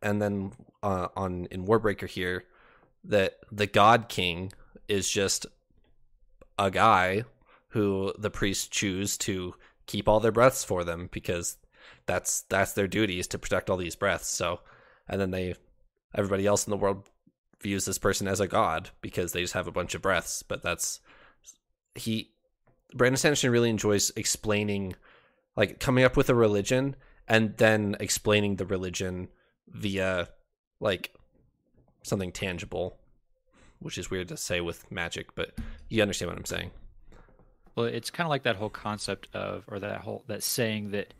[0.01, 2.45] and then uh, on in warbreaker here
[3.07, 4.51] that the God King
[4.87, 5.45] is just
[6.57, 7.23] a guy
[7.69, 11.57] who the priests choose to keep all their breaths for them because
[12.05, 14.29] that's that's their duty is to protect all these breaths.
[14.29, 14.61] So,
[15.07, 15.55] and then they
[16.13, 17.09] everybody else in the world
[17.61, 20.43] views this person as a god because they just have a bunch of breaths.
[20.43, 20.99] But that's
[21.95, 22.31] he.
[22.93, 24.95] Brandon Sanderson really enjoys explaining,
[25.57, 26.95] like coming up with a religion
[27.27, 29.27] and then explaining the religion
[29.67, 30.29] via
[30.79, 31.14] like
[32.05, 32.97] something tangible,
[33.79, 35.51] which is weird to say with magic, but
[35.89, 36.71] you understand what I'm saying.
[37.75, 41.13] Well, it's kind of like that whole concept of, or that whole that saying that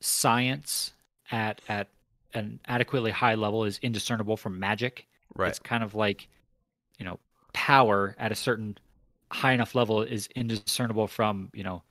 [0.00, 0.92] science
[1.30, 1.88] at at
[2.34, 5.06] an adequately high level is indiscernible from magic.
[5.34, 5.48] Right.
[5.48, 6.28] It's kind of like,
[6.98, 7.18] you know,
[7.52, 8.78] power at a certain
[9.32, 11.82] high enough level is indiscernible from you know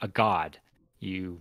[0.00, 0.58] a god.
[1.00, 1.40] You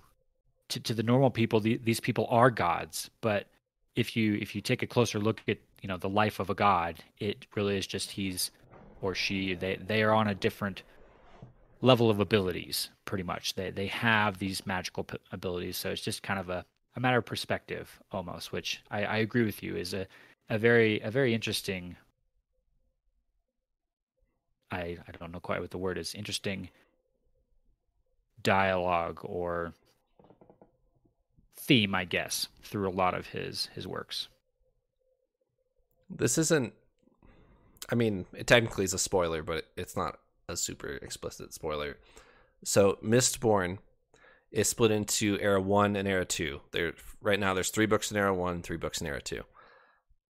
[0.69, 3.47] to, to the normal people, the, these people are gods, but
[3.95, 6.55] if you if you take a closer look at you know the life of a
[6.55, 8.51] god it really is just he's
[9.01, 10.83] or she they they are on a different
[11.81, 16.21] level of abilities pretty much they they have these magical p- abilities so it's just
[16.23, 16.63] kind of a,
[16.95, 20.07] a matter of perspective almost which I, I agree with you is a,
[20.49, 21.95] a very a very interesting
[24.71, 26.69] I I don't know quite what the word is interesting
[28.43, 29.73] dialogue or
[31.55, 34.27] theme, I guess, through a lot of his his works.
[36.13, 36.73] This isn't.
[37.89, 41.97] I mean, it technically is a spoiler, but it's not a super explicit spoiler.
[42.63, 43.79] So, Mistborn
[44.51, 46.61] is split into Era One and Era Two.
[46.71, 49.43] There, right now, there's three books in Era One, three books in Era Two,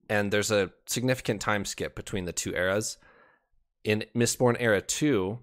[0.08, 2.96] and there's a significant time skip between the two eras.
[3.84, 5.40] In Mistborn Era Two,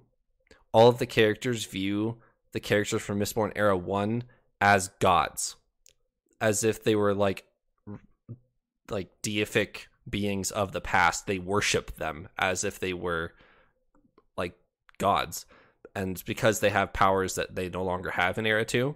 [0.71, 2.17] all of the characters view
[2.51, 4.23] the characters from Mistborn Era One
[4.61, 5.55] as gods
[6.41, 7.45] as if they were like
[8.89, 11.27] like deific beings of the past.
[11.27, 13.33] They worship them as if they were
[14.37, 14.53] like
[14.97, 15.45] gods,
[15.95, 18.95] and because they have powers that they no longer have in Era Two,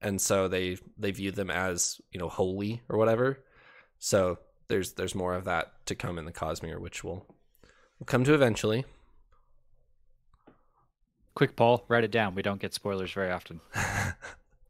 [0.00, 3.44] and so they they view them as you know holy or whatever.
[3.98, 4.38] So
[4.68, 7.26] there's there's more of that to come in the Cosmere, which we'll
[7.98, 8.84] we'll come to eventually.
[11.34, 12.34] Quick, Paul, write it down.
[12.34, 13.60] We don't get spoilers very often.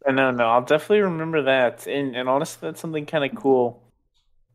[0.09, 1.87] No, no, I'll definitely remember that.
[1.87, 3.83] And and honestly, that's something kind of cool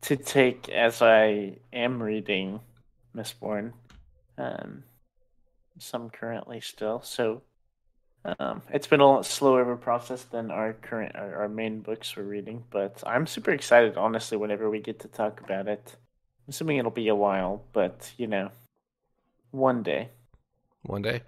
[0.02, 2.60] to take as I am reading
[3.16, 3.72] Mistborn.
[4.38, 4.84] Um,
[5.78, 7.42] some currently still, so
[8.24, 11.80] um, it's been a lot slower of a process than our current our, our main
[11.80, 12.64] books we're reading.
[12.70, 14.36] But I'm super excited, honestly.
[14.36, 15.96] Whenever we get to talk about it,
[16.46, 18.50] I'm assuming it'll be a while, but you know,
[19.50, 20.10] one day.
[20.82, 21.22] One day.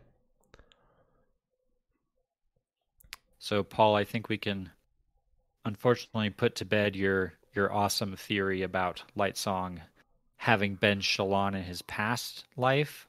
[3.39, 4.71] So, Paul, I think we can
[5.65, 9.81] unfortunately put to bed your your awesome theory about Lightsong
[10.37, 13.09] having been Shallan in his past life.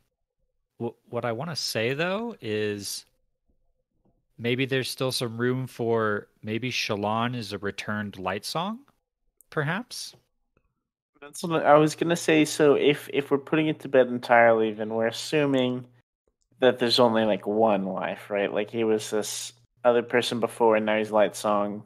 [0.77, 3.05] What, I want to say though is
[4.37, 8.79] maybe there's still some room for maybe Shallan is a returned Lightsong,
[9.49, 10.15] perhaps.
[11.21, 12.45] That's what I was gonna say.
[12.45, 15.85] So if if we're putting it to bed entirely, then we're assuming
[16.59, 18.53] that there's only like one life, right?
[18.53, 21.81] Like he was this other person before, and now he's Lightsong,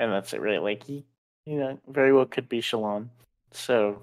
[0.00, 0.40] and that's it.
[0.40, 1.04] Really, like he,
[1.46, 3.08] you know, very well could be Shallan.
[3.52, 4.02] So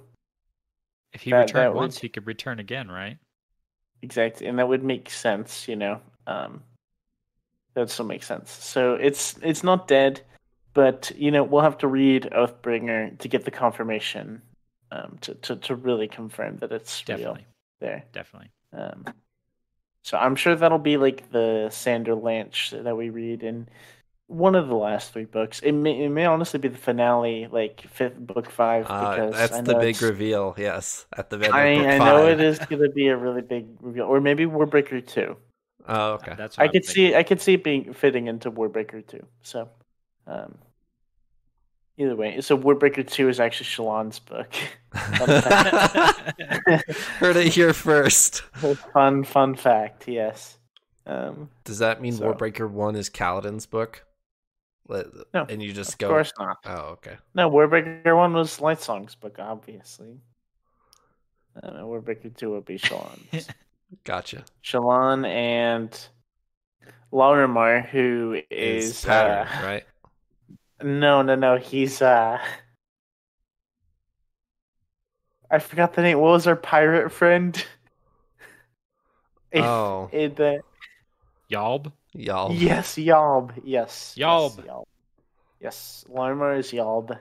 [1.14, 3.18] If he That- returned that would- once, he could return again, right?
[4.04, 5.68] exactly, and that would make sense.
[5.68, 6.64] You know, um,
[7.74, 8.52] that would still make sense.
[8.52, 10.22] So it's it's not dead,
[10.74, 14.42] but you know we'll have to read Oathbringer to get the confirmation,
[14.92, 17.48] um, to to to really confirm that it's Definitely, real
[17.80, 18.04] there.
[18.12, 18.52] definitely.
[18.74, 19.06] Um,
[20.04, 23.68] so I'm sure that'll be like the Sanderlanche that we read in
[24.28, 25.60] one of the last three books.
[25.62, 29.62] It may it may honestly be the finale, like fifth book five, Uh, that's I
[29.62, 30.54] the big reveal.
[30.58, 32.40] Yes, at the end I, of book I know five.
[32.40, 35.38] it is going to be a really big reveal, or maybe Warbreaker two.
[35.88, 36.34] Oh, okay.
[36.38, 37.12] That's what I I'm could thinking.
[37.12, 39.26] see I could see it being fitting into Warbreaker two.
[39.44, 39.70] So,
[40.28, 40.58] um,
[41.98, 44.54] either way, so Warbreaker two is actually Shallan's book.
[47.20, 48.42] Heard it here first.
[48.94, 50.58] fun fun fact, yes.
[51.06, 54.04] Um, Does that mean So- Warbreaker One is Kaladin's book?
[54.88, 56.10] Let- No, and you just of go.
[56.10, 56.58] course not.
[56.66, 57.18] Oh, okay.
[57.36, 60.20] No, Warbreaker one was Lightsong's, book, obviously.
[61.62, 63.48] Uh, Warbreaker two will be Shallan's.
[64.04, 64.44] Gotcha.
[64.64, 66.08] Shallan and
[67.12, 69.84] Larimar, who Is is pattern, uh, right?
[70.84, 71.58] no, no, no.
[71.58, 72.38] He's uh,
[75.50, 76.20] I forgot the name.
[76.20, 77.64] What was our pirate friend?
[79.56, 80.60] Oh, In the
[81.50, 81.92] Yalb.
[82.18, 82.52] Y'all.
[82.52, 83.52] yes, Yalb.
[83.64, 84.58] Yes, Yalb.
[84.58, 84.86] Yes, Yalb.
[85.62, 87.18] Yes, Larimar is Yalb.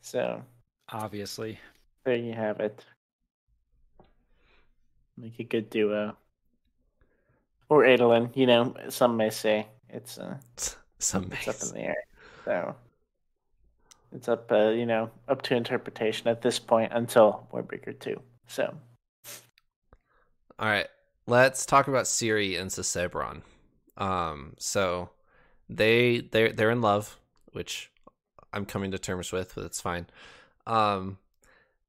[0.00, 0.42] So
[0.90, 1.58] Obviously.
[2.04, 2.82] there you have it.
[5.18, 6.16] Make a good duo.
[7.68, 10.36] Or Adolin, you know, some may say it's uh,
[10.98, 12.04] Some it's up in the air.
[12.46, 12.74] So
[14.12, 18.22] it's up, uh, you know, up to interpretation at this point until Warbreaker two.
[18.46, 18.74] So
[20.58, 20.88] All right,
[21.26, 23.42] let's talk about Siri and Susebron.
[23.96, 25.10] Um, so
[25.68, 27.18] they they they're in love,
[27.52, 27.90] which
[28.52, 30.06] I'm coming to terms with, but it's fine.
[30.66, 31.18] Um,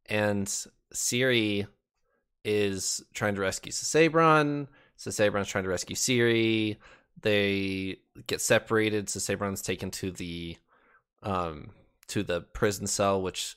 [0.07, 0.47] and
[0.91, 1.67] Siri
[2.43, 4.67] is trying to rescue Susebron.
[4.97, 6.79] Susebron's trying to rescue Siri.
[7.21, 7.97] They
[8.27, 9.07] get separated.
[9.07, 10.57] Susebron's taken to the
[11.23, 11.71] um
[12.07, 13.55] to the prison cell, which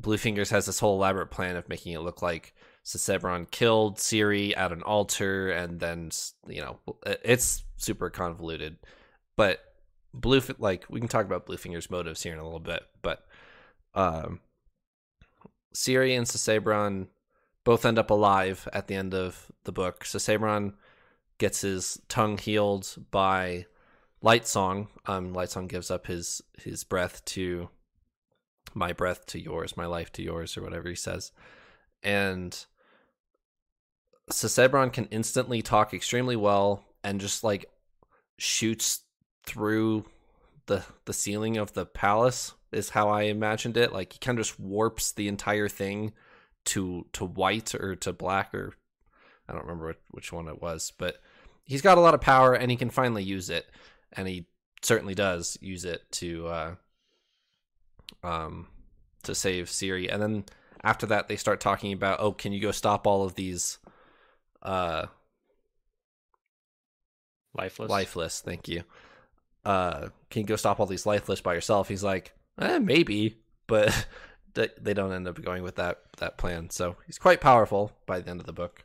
[0.00, 2.54] Bluefingers has this whole elaborate plan of making it look like
[2.88, 6.10] Susebron killed Siri at an altar, and then
[6.46, 6.78] you know
[7.22, 8.78] it's super convoluted.
[9.36, 9.60] But
[10.14, 13.26] Blue, like we can talk about Bluefinger's motives here in a little bit, but
[13.94, 14.40] um,
[15.74, 17.08] Siri and Susebron
[17.62, 20.04] both end up alive at the end of the book.
[20.04, 20.72] Susebron
[21.36, 23.66] gets his tongue healed by
[24.24, 24.88] Lightsong.
[25.04, 27.68] Um, Lightsong gives up his his breath to
[28.72, 31.32] my breath to yours, my life to yours, or whatever he says.
[32.02, 32.64] And
[34.30, 37.66] Susebron can instantly talk extremely well and just like
[38.38, 39.00] shoots
[39.44, 40.04] through
[40.66, 43.92] the the ceiling of the palace is how I imagined it.
[43.92, 46.12] Like he kind of just warps the entire thing
[46.66, 48.74] to to white or to black or
[49.48, 51.22] I don't remember which- one it was, but
[51.64, 53.66] he's got a lot of power and he can finally use it,
[54.12, 54.46] and he
[54.82, 56.74] certainly does use it to uh,
[58.22, 58.68] um
[59.22, 60.10] to save Siri.
[60.10, 60.44] And then
[60.84, 63.78] after that, they start talking about, oh, can you go stop all of these
[64.62, 65.06] uh
[67.54, 67.90] Lifeless.
[67.90, 68.40] lifeless?
[68.40, 68.84] Thank you.
[69.64, 71.88] Uh, can you go stop all these lifeless by yourself?
[71.88, 74.06] He's like, eh, maybe, but
[74.54, 76.70] they they don't end up going with that that plan.
[76.70, 78.84] So he's quite powerful by the end of the book.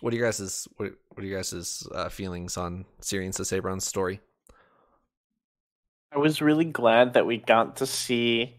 [0.00, 3.86] what are you guys's what, what are you guys's uh, feelings on Siri and Sabron's
[3.86, 4.20] story?
[6.12, 8.56] I was really glad that we got to see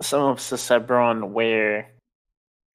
[0.00, 1.90] some of Susebron where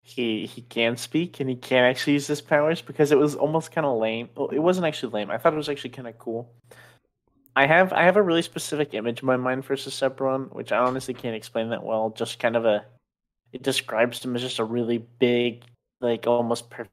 [0.04, 3.72] he he can speak and he can actually use his powers because it was almost
[3.72, 4.30] kind of lame.
[4.36, 5.30] Well, it wasn't actually lame.
[5.30, 6.52] I thought it was actually kind of cool.
[7.56, 10.78] I have I have a really specific image in my mind for Susebron, which I
[10.78, 12.10] honestly can't explain that well.
[12.10, 12.86] Just kind of a,
[13.52, 15.64] it describes him as just a really big,
[16.00, 16.92] like almost perfect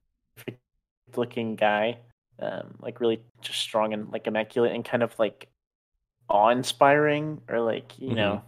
[1.16, 1.98] looking guy,
[2.40, 5.48] um, like really just strong and like immaculate and kind of like
[6.28, 8.16] awe inspiring or like you mm-hmm.
[8.16, 8.42] know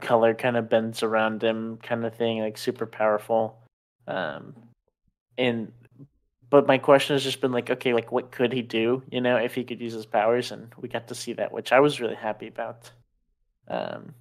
[0.00, 3.58] color kind of bends around him kind of thing like super powerful.
[4.06, 4.54] Um
[5.38, 5.72] and
[6.50, 9.36] but my question has just been like okay like what could he do you know
[9.36, 10.52] if he could use his powers?
[10.52, 12.90] And we got to see that which i was really happy about.
[13.68, 14.14] Um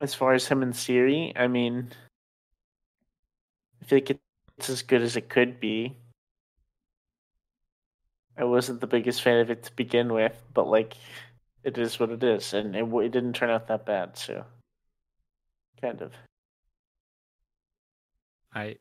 [0.00, 1.92] as far as him and Siri, i mean
[3.82, 4.10] i feel like
[4.58, 5.96] it's as good as it could be.
[8.36, 10.94] I wasn't the biggest fan of it to begin with but like
[11.64, 14.16] it is what it is, and it, it didn't turn out that bad.
[14.16, 14.44] So,
[15.80, 16.12] kind of.
[18.54, 18.76] I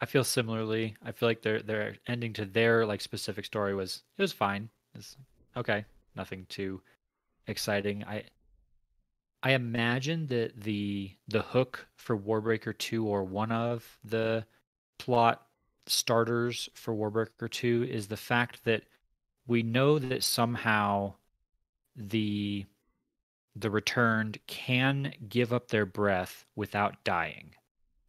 [0.00, 0.96] I feel similarly.
[1.04, 4.68] I feel like their their ending to their like specific story was it was fine.
[4.94, 5.16] It's
[5.56, 5.84] okay,
[6.14, 6.80] nothing too
[7.46, 8.04] exciting.
[8.04, 8.24] I
[9.42, 14.46] I imagine that the the hook for Warbreaker 2 or one of the
[14.98, 15.46] plot
[15.86, 18.84] starters for Warbreaker 2 is the fact that
[19.46, 21.14] we know that somehow
[21.96, 22.66] the
[23.56, 27.54] the returned can give up their breath without dying.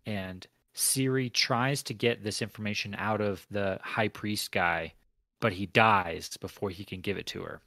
[0.05, 4.93] And Siri tries to get this information out of the high priest guy,
[5.39, 7.61] but he dies before he can give it to her.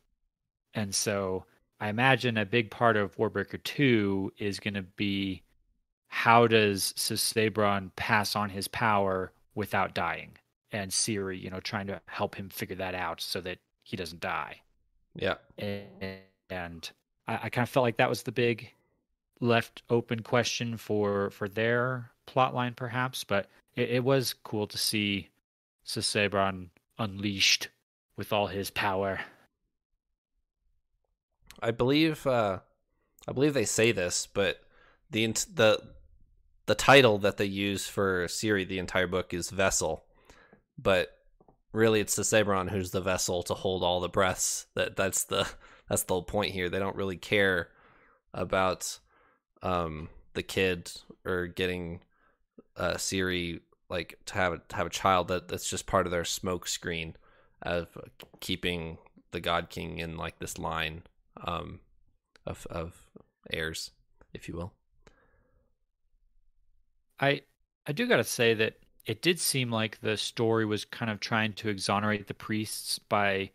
[0.74, 1.44] And so
[1.80, 5.42] I imagine a big part of Warbreaker 2 is going to be
[6.08, 10.36] how does Sabron pass on his power without dying?
[10.72, 14.20] And Siri, you know, trying to help him figure that out so that he doesn't
[14.20, 14.62] die.
[15.18, 15.34] Yeah.
[15.58, 16.90] And, and
[17.26, 18.70] I, I kind of felt like that was the big
[19.40, 23.24] left open question for for their plot line, perhaps.
[23.24, 25.28] But it, it was cool to see
[25.84, 27.68] Sabron unleashed
[28.16, 29.20] with all his power.
[31.60, 32.60] I believe uh,
[33.26, 34.60] I believe they say this, but
[35.10, 35.82] the the
[36.66, 40.04] the title that they use for Siri the entire book is vessel,
[40.76, 41.17] but
[41.78, 44.66] really it's the Sabron who's the vessel to hold all the breaths.
[44.74, 45.48] That that's the
[45.88, 46.68] that's the whole point here.
[46.68, 47.68] They don't really care
[48.34, 48.98] about
[49.62, 50.92] um, the kid
[51.24, 52.00] or getting
[52.76, 55.28] uh, Siri like to have a, to have a child.
[55.28, 57.16] That that's just part of their smoke screen
[57.62, 57.96] of
[58.40, 58.98] keeping
[59.30, 61.02] the God King in like this line
[61.46, 61.80] um,
[62.44, 63.08] of of
[63.52, 63.92] heirs,
[64.34, 64.72] if you will.
[67.20, 67.42] I
[67.86, 68.74] I do gotta say that
[69.08, 73.50] it did seem like the story was kind of trying to exonerate the priests by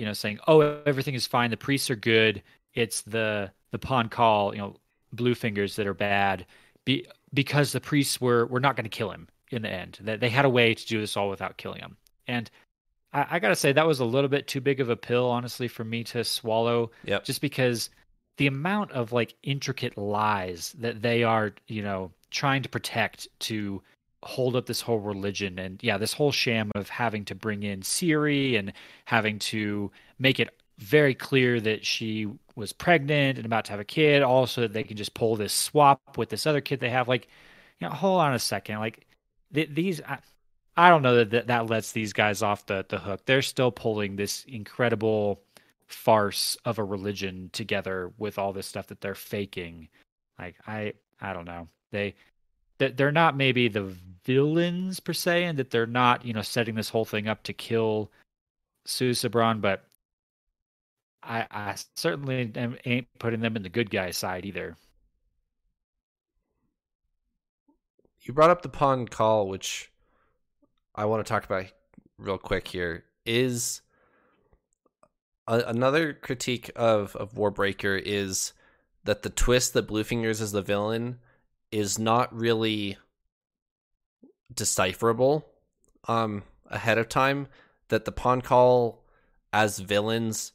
[0.00, 1.50] you know, saying, "Oh, everything is fine.
[1.50, 2.42] The priests are good.
[2.72, 4.76] It's the the Pahn Kahl, you know,
[5.14, 6.46] Bluefingers that are bad."
[6.86, 9.98] Be, because the priests were were not going to kill him in the end.
[10.00, 11.98] That they had a way to do this all without killing him.
[12.26, 12.50] And
[13.12, 15.28] I, I got to say that was a little bit too big of a pill,
[15.28, 16.92] honestly, for me to swallow.
[17.04, 17.24] Yep.
[17.24, 17.90] Just because
[18.38, 23.82] the amount of like intricate lies that they are, you know, trying to protect to
[24.22, 27.80] hold up this whole religion and yeah this whole sham of having to bring in
[27.80, 28.72] siri and
[29.06, 30.50] having to make it
[30.80, 34.82] very clear that she was pregnant and about to have a kid also that they
[34.82, 37.06] can just pull this swap with this other kid they have.
[37.06, 37.28] Like
[37.78, 38.78] you know hold on a second.
[38.78, 39.06] Like
[39.54, 40.18] th- these I,
[40.76, 43.20] I, don't know that that lets these guys off the the hook.
[43.26, 45.42] They're still pulling this incredible
[45.86, 49.88] farce of a religion together with all this stuff that they're faking.
[50.38, 51.68] Like i i don't know.
[51.90, 52.14] They
[52.80, 56.74] that they're not maybe the villains per se, and that they're not you know setting
[56.74, 58.10] this whole thing up to kill
[58.86, 59.84] Susebron, but
[61.22, 64.76] I, I certainly am, ain't putting them in the good guy side either.
[68.22, 69.90] You brought up the Pahn Kahl, which
[70.94, 71.66] I want to talk about
[72.18, 73.04] real quick here.
[73.26, 73.82] Is
[75.46, 78.54] a, another critique of of Warbreaker is
[79.04, 81.18] that the twist that Bluefingers is the villain
[81.72, 82.96] is not really
[84.52, 85.46] decipherable
[86.08, 87.46] um ahead of time
[87.88, 89.04] that the Pahn Kahl
[89.52, 90.52] as villains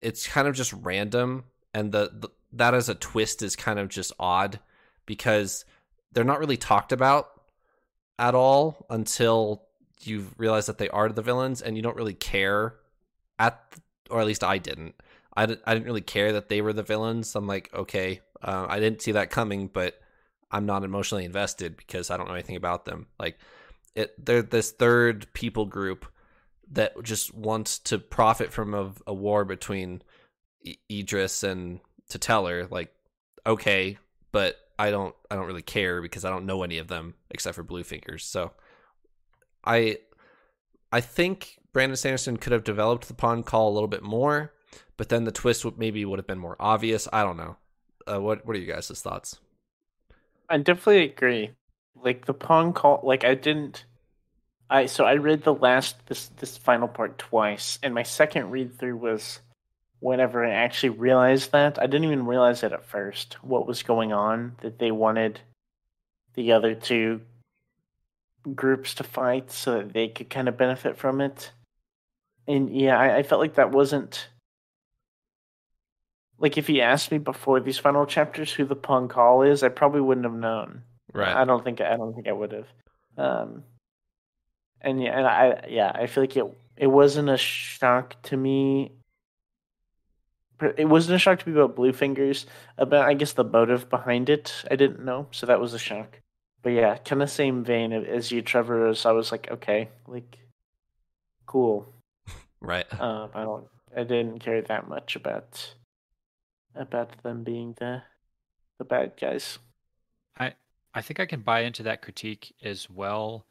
[0.00, 1.44] it's kind of just random
[1.74, 4.58] and the, the that as a twist is kind of just odd
[5.06, 5.64] because
[6.12, 7.28] they're not really talked about
[8.18, 9.62] at all until
[10.00, 12.76] you realize that they are the villains and you don't really care
[13.38, 13.60] at
[14.10, 14.94] or at least I didn't.
[15.36, 17.34] I, I didn't really care that they were the villains.
[17.34, 20.00] I'm like okay uh, I didn't see that coming but
[20.50, 23.06] I'm not emotionally invested because I don't know anything about them.
[23.18, 23.38] Like
[23.94, 26.06] it they're this third people group
[26.70, 30.02] that just wants to profit from a, a war between
[30.90, 31.80] Idris and
[32.10, 32.70] T'Telir.
[32.70, 32.92] Like,
[33.46, 33.98] okay,
[34.32, 37.56] but I don't I don't really care because I don't know any of them except
[37.56, 38.22] for Bluefingers.
[38.22, 38.52] So
[39.64, 39.98] I
[40.92, 44.52] I think Brandon Sanderson could have developed the Pahn Kahl a little bit more,
[44.96, 47.08] but then the twist would maybe would have been more obvious.
[47.12, 47.56] I don't know.
[48.06, 49.38] Uh, what what are you guys' thoughts?
[50.48, 51.50] I definitely agree.
[51.94, 53.84] Like the Pahn Kahl, like I didn't.
[54.70, 58.78] I so I read the last this this final part twice, and my second read
[58.78, 59.40] through was
[60.00, 61.78] whenever I actually realized that.
[61.78, 64.56] I didn't even realize it at first what was going on.
[64.62, 65.40] That they wanted
[66.34, 67.22] the other two
[68.54, 71.52] groups to fight so that they could kind of benefit from it.
[72.46, 74.28] And yeah, I, I felt like that wasn't
[76.38, 79.68] like if he asked me before these final chapters who the Pahn Kahl is, I
[79.68, 80.82] probably wouldn't have known.
[81.12, 81.34] Right.
[81.34, 82.68] I don't think I don't think I would have.
[83.16, 83.64] Um,
[84.80, 88.92] and yeah, and I yeah, I feel like it it wasn't a shock to me.
[90.76, 92.46] It wasn't a shock to me about Bluefingers,
[92.78, 96.20] About I guess the motive behind it, I didn't know, so that was a shock.
[96.62, 98.88] But yeah, kind of same vein as you, Trevor.
[98.88, 100.38] As I was like, okay, like,
[101.46, 101.92] cool.
[102.60, 102.86] Right.
[103.00, 103.68] Um, I don't.
[103.96, 105.74] I didn't care that much about
[106.74, 108.02] about them being the
[108.78, 109.58] the bad guys.
[110.38, 110.54] I
[110.94, 113.44] I think I can buy into that critique as well.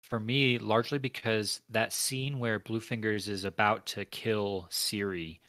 [0.00, 5.40] For me, largely because that scene where Bluefingers is about to kill Siri,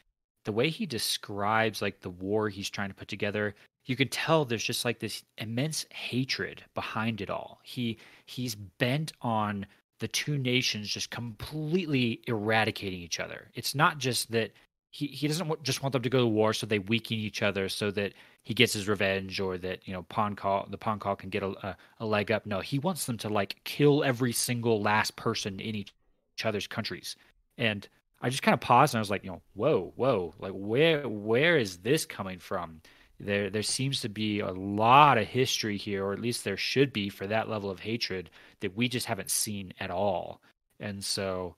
[0.43, 3.55] the way he describes like the war he's trying to put together,
[3.86, 7.59] you can tell there's just like this immense hatred behind it all.
[7.63, 9.65] He he's bent on
[9.99, 13.49] the two nations just completely eradicating each other.
[13.53, 14.51] It's not just that
[14.92, 17.70] he, he doesn't just want them to go to war so they weaken each other
[17.70, 18.14] so that
[18.44, 21.44] he gets his revenge or that you know Pahn Kahl the Pahn Kahl can get
[21.44, 22.46] a, a, leg up.
[22.46, 25.94] No he wants them to like kill every single last person in each,
[26.36, 27.16] each other's countries.
[27.58, 27.88] And
[28.22, 31.08] i just kind of paused and i was like you know whoa whoa like where
[31.08, 32.82] where is this coming from?
[33.20, 36.92] There there seems to be a lot of history here or at least there should
[36.92, 38.30] be for that level of hatred
[38.62, 40.42] that we just haven't seen at all.
[40.80, 41.56] And so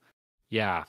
[0.50, 0.84] yeah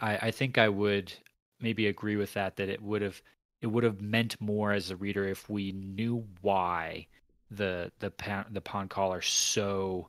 [0.00, 1.12] I, I think I would
[1.60, 3.22] maybe agree with that that it would have
[3.62, 7.06] it would have meant more as a reader if we knew why
[7.50, 8.12] the the
[8.50, 10.08] the pawn caller so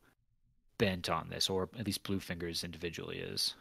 [0.78, 3.56] bent on this, or at least Bluefingers individually is.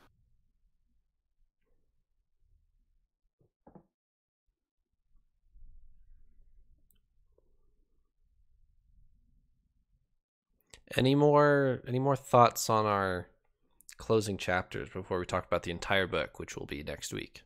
[10.97, 13.29] Any more any more thoughts on our
[13.99, 17.46] closing chapters before we talk about the entire book, which will be next week?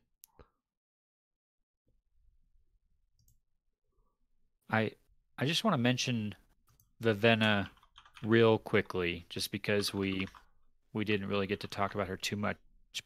[4.71, 4.93] I
[5.39, 6.35] I just want to mention
[7.03, 7.71] Vivenna
[8.23, 10.27] real quickly, just because we
[10.93, 12.57] we didn't really get to talk about her too much.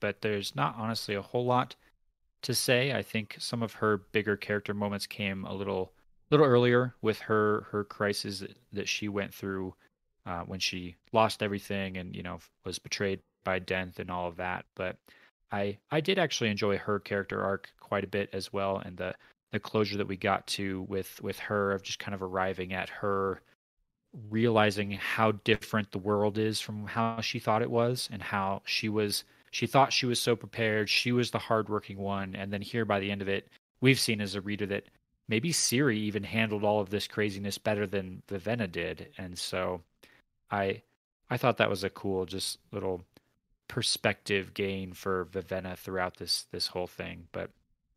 [0.00, 1.76] But there's not honestly a whole lot
[2.42, 2.92] to say.
[2.92, 5.92] I think some of her bigger character moments came a little
[6.30, 9.74] little earlier with her her crisis that, that she went through
[10.26, 14.36] uh, when she lost everything and you know was betrayed by Denth and all of
[14.36, 14.64] that.
[14.74, 14.96] But
[15.52, 19.14] I I did actually enjoy her character arc quite a bit as well, and the
[19.54, 22.88] the closure that we got to with with her of just kind of arriving at
[22.88, 23.40] her
[24.28, 28.88] realizing how different the world is from how she thought it was and how she
[28.88, 30.90] was she thought she was so prepared.
[30.90, 32.34] She was the hardworking one.
[32.34, 33.48] And then here by the end of it
[33.80, 34.88] we've seen as a reader that
[35.28, 39.10] maybe siri even handled all of this craziness better than Vivenna did.
[39.16, 39.82] And so
[40.50, 40.82] I
[41.30, 43.04] I thought that was a cool just little
[43.68, 47.28] perspective gain for Vivenna throughout this this whole thing.
[47.30, 47.50] But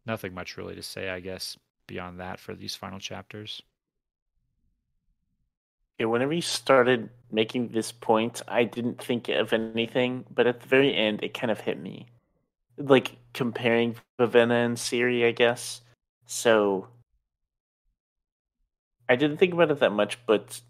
[0.07, 3.61] nothing much really to say, I guess, beyond that for these final chapters.
[5.99, 10.67] Yeah, whenever you started making this point, I didn't think of anything, but at the
[10.67, 12.07] very end, it kind of hit me.
[12.77, 15.81] Like comparing Vivenna and Siri, I guess.
[16.27, 16.87] So
[19.09, 20.61] I didn't think about it that much, but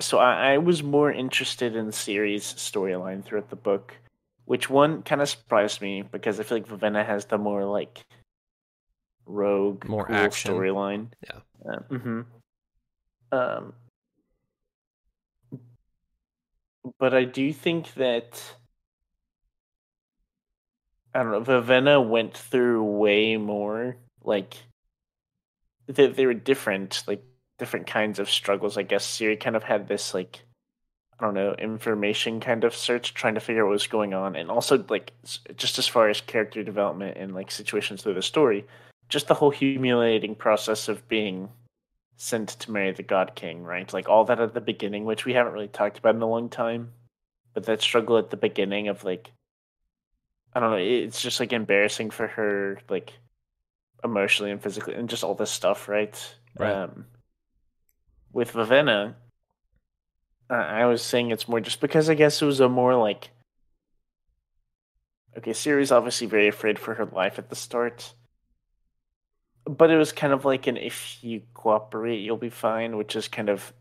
[0.00, 3.96] so I, I was more interested in Siri's storyline throughout the book
[4.44, 8.04] which one kind of surprised me because I feel like Vivenna has the more like
[9.26, 11.08] rogue, more cool action storyline.
[11.24, 11.38] Yeah.
[11.70, 12.20] Uh, mm-hmm.
[13.32, 13.72] Um,
[16.98, 18.42] but I do think that
[21.14, 21.40] I don't know.
[21.40, 23.96] Vivenna went through way more.
[24.22, 24.56] Like
[25.86, 27.22] they they were different, like
[27.58, 28.76] different kinds of struggles.
[28.76, 30.40] I guess Siri kind of had this like
[31.22, 34.34] I don't know, information kind of search, trying to figure out what was going on,
[34.34, 35.12] and also like
[35.56, 38.66] just as far as character development and like situations through the story,
[39.08, 41.48] just the whole humiliating process of being
[42.16, 43.92] sent to marry the God King, right?
[43.92, 46.48] Like all that at the beginning, which we haven't really talked about in a long
[46.48, 46.90] time.
[47.54, 49.30] but that struggle at the beginning of like
[50.54, 53.12] I don't know, it's just like embarrassing for her like
[54.04, 56.36] emotionally and physically and just all this stuff, right?
[56.58, 56.72] Right.
[56.72, 57.06] Um
[58.32, 59.14] with Vivenna,
[60.50, 63.30] uh, I was saying it's more just because I guess it was a more like
[65.36, 68.14] okay, Siri's obviously very afraid for her life at the start.
[69.64, 73.28] But it was kind of like an if you cooperate, you'll be fine, which is
[73.28, 73.72] kind of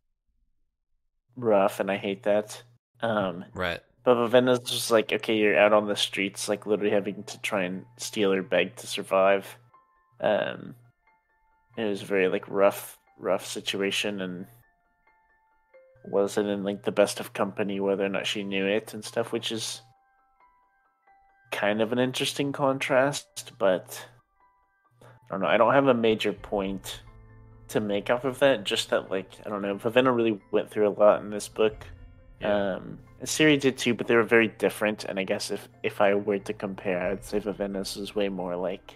[1.35, 2.61] rough, and I hate that.
[3.01, 3.79] Um, Right.
[4.03, 7.63] but Vivenna's just like, okay, you're out on the streets, like literally having to try
[7.63, 9.57] and steal or beg to survive.
[10.19, 10.75] Um,
[11.77, 14.45] it was a very like rough, rough situation, and
[16.05, 19.31] wasn't in like the best of company, whether or not she knew it and stuff,
[19.31, 19.81] which is
[21.51, 23.51] kind of an interesting contrast.
[23.59, 24.05] But
[25.01, 25.47] I don't know.
[25.47, 27.01] I don't have a major point
[27.69, 28.63] to make off of that.
[28.63, 29.75] Just that, like, I don't know.
[29.75, 31.85] Vivenna really went through a lot in this book.
[32.39, 32.75] Yeah.
[32.75, 35.05] Um, and Siri did too, but they were very different.
[35.05, 38.55] And I guess if if I were to compare, I'd say Vivenna's was way more
[38.55, 38.95] like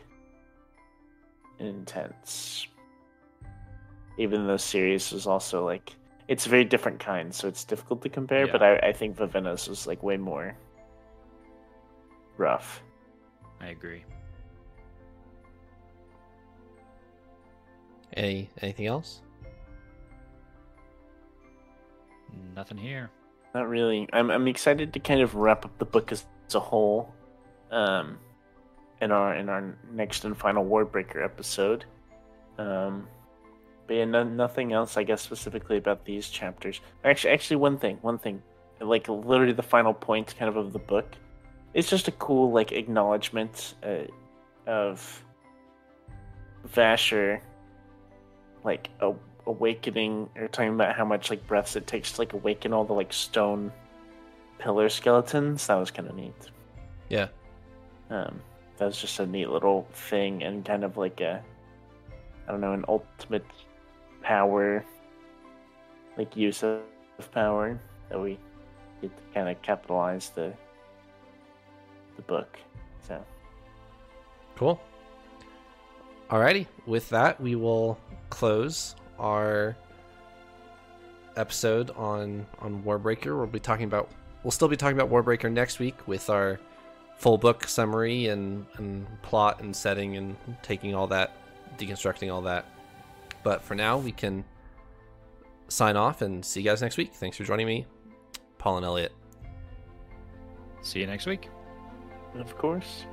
[1.60, 2.68] intense.
[4.18, 5.94] Even though Siri's was also like
[6.28, 8.46] it's a very different kind, so it's difficult to compare.
[8.46, 8.52] Yeah.
[8.52, 10.58] But I, I think Vivenna's was like way more
[12.38, 12.82] rough.
[13.62, 14.04] I agree.
[18.14, 19.22] Any anything else?
[22.56, 23.10] Nothing here.
[23.54, 24.08] Not really.
[24.14, 27.14] I'm I'm excited to kind of wrap up the book as, as a whole,
[27.72, 28.18] um,
[29.02, 31.86] in our in our next and final Warbreaker episode.
[32.58, 33.08] Um,
[33.88, 34.98] but yeah, no, nothing else.
[34.98, 36.82] I guess specifically about these chapters.
[37.04, 38.42] Actually, actually, one thing, one thing,
[38.80, 41.14] like literally the final point, kind of of the book.
[41.74, 44.06] It's just a cool like acknowledgement uh,
[44.66, 45.24] of
[46.68, 47.42] Vasher,
[48.64, 49.14] like a
[49.48, 52.94] awakening or talking about how much like breaths it takes to like awaken all the
[52.94, 53.72] like stone
[54.58, 55.68] pillar skeletons.
[55.68, 56.34] That was kind of neat.
[57.10, 57.28] Yeah.
[58.10, 58.42] Um,
[58.78, 61.44] that was just a neat little thing and kind of like a,
[62.48, 63.46] I don't know, an ultimate
[64.26, 64.84] power,
[66.18, 66.82] like use of,
[67.32, 68.38] power that we
[69.02, 70.52] get to kind of capitalize the
[72.18, 72.58] the book.
[73.08, 73.24] So
[74.56, 74.82] Cool.
[76.30, 76.68] Alrighty.
[76.86, 77.98] With that, we will
[78.30, 79.78] close our
[81.38, 83.38] episode on on Warbreaker.
[83.38, 84.10] We'll be talking about
[84.44, 86.60] we'll still be talking about Warbreaker next week with our
[87.18, 91.32] full book summary and, and plot and setting and taking all that
[91.78, 92.66] deconstructing all that.
[93.46, 94.44] But for now we can
[95.68, 97.14] sign off and see you guys next week.
[97.14, 97.86] Thanks for joining me,
[98.58, 99.14] Paul and Elliot.
[100.82, 101.48] See you next week.
[102.40, 103.06] of course.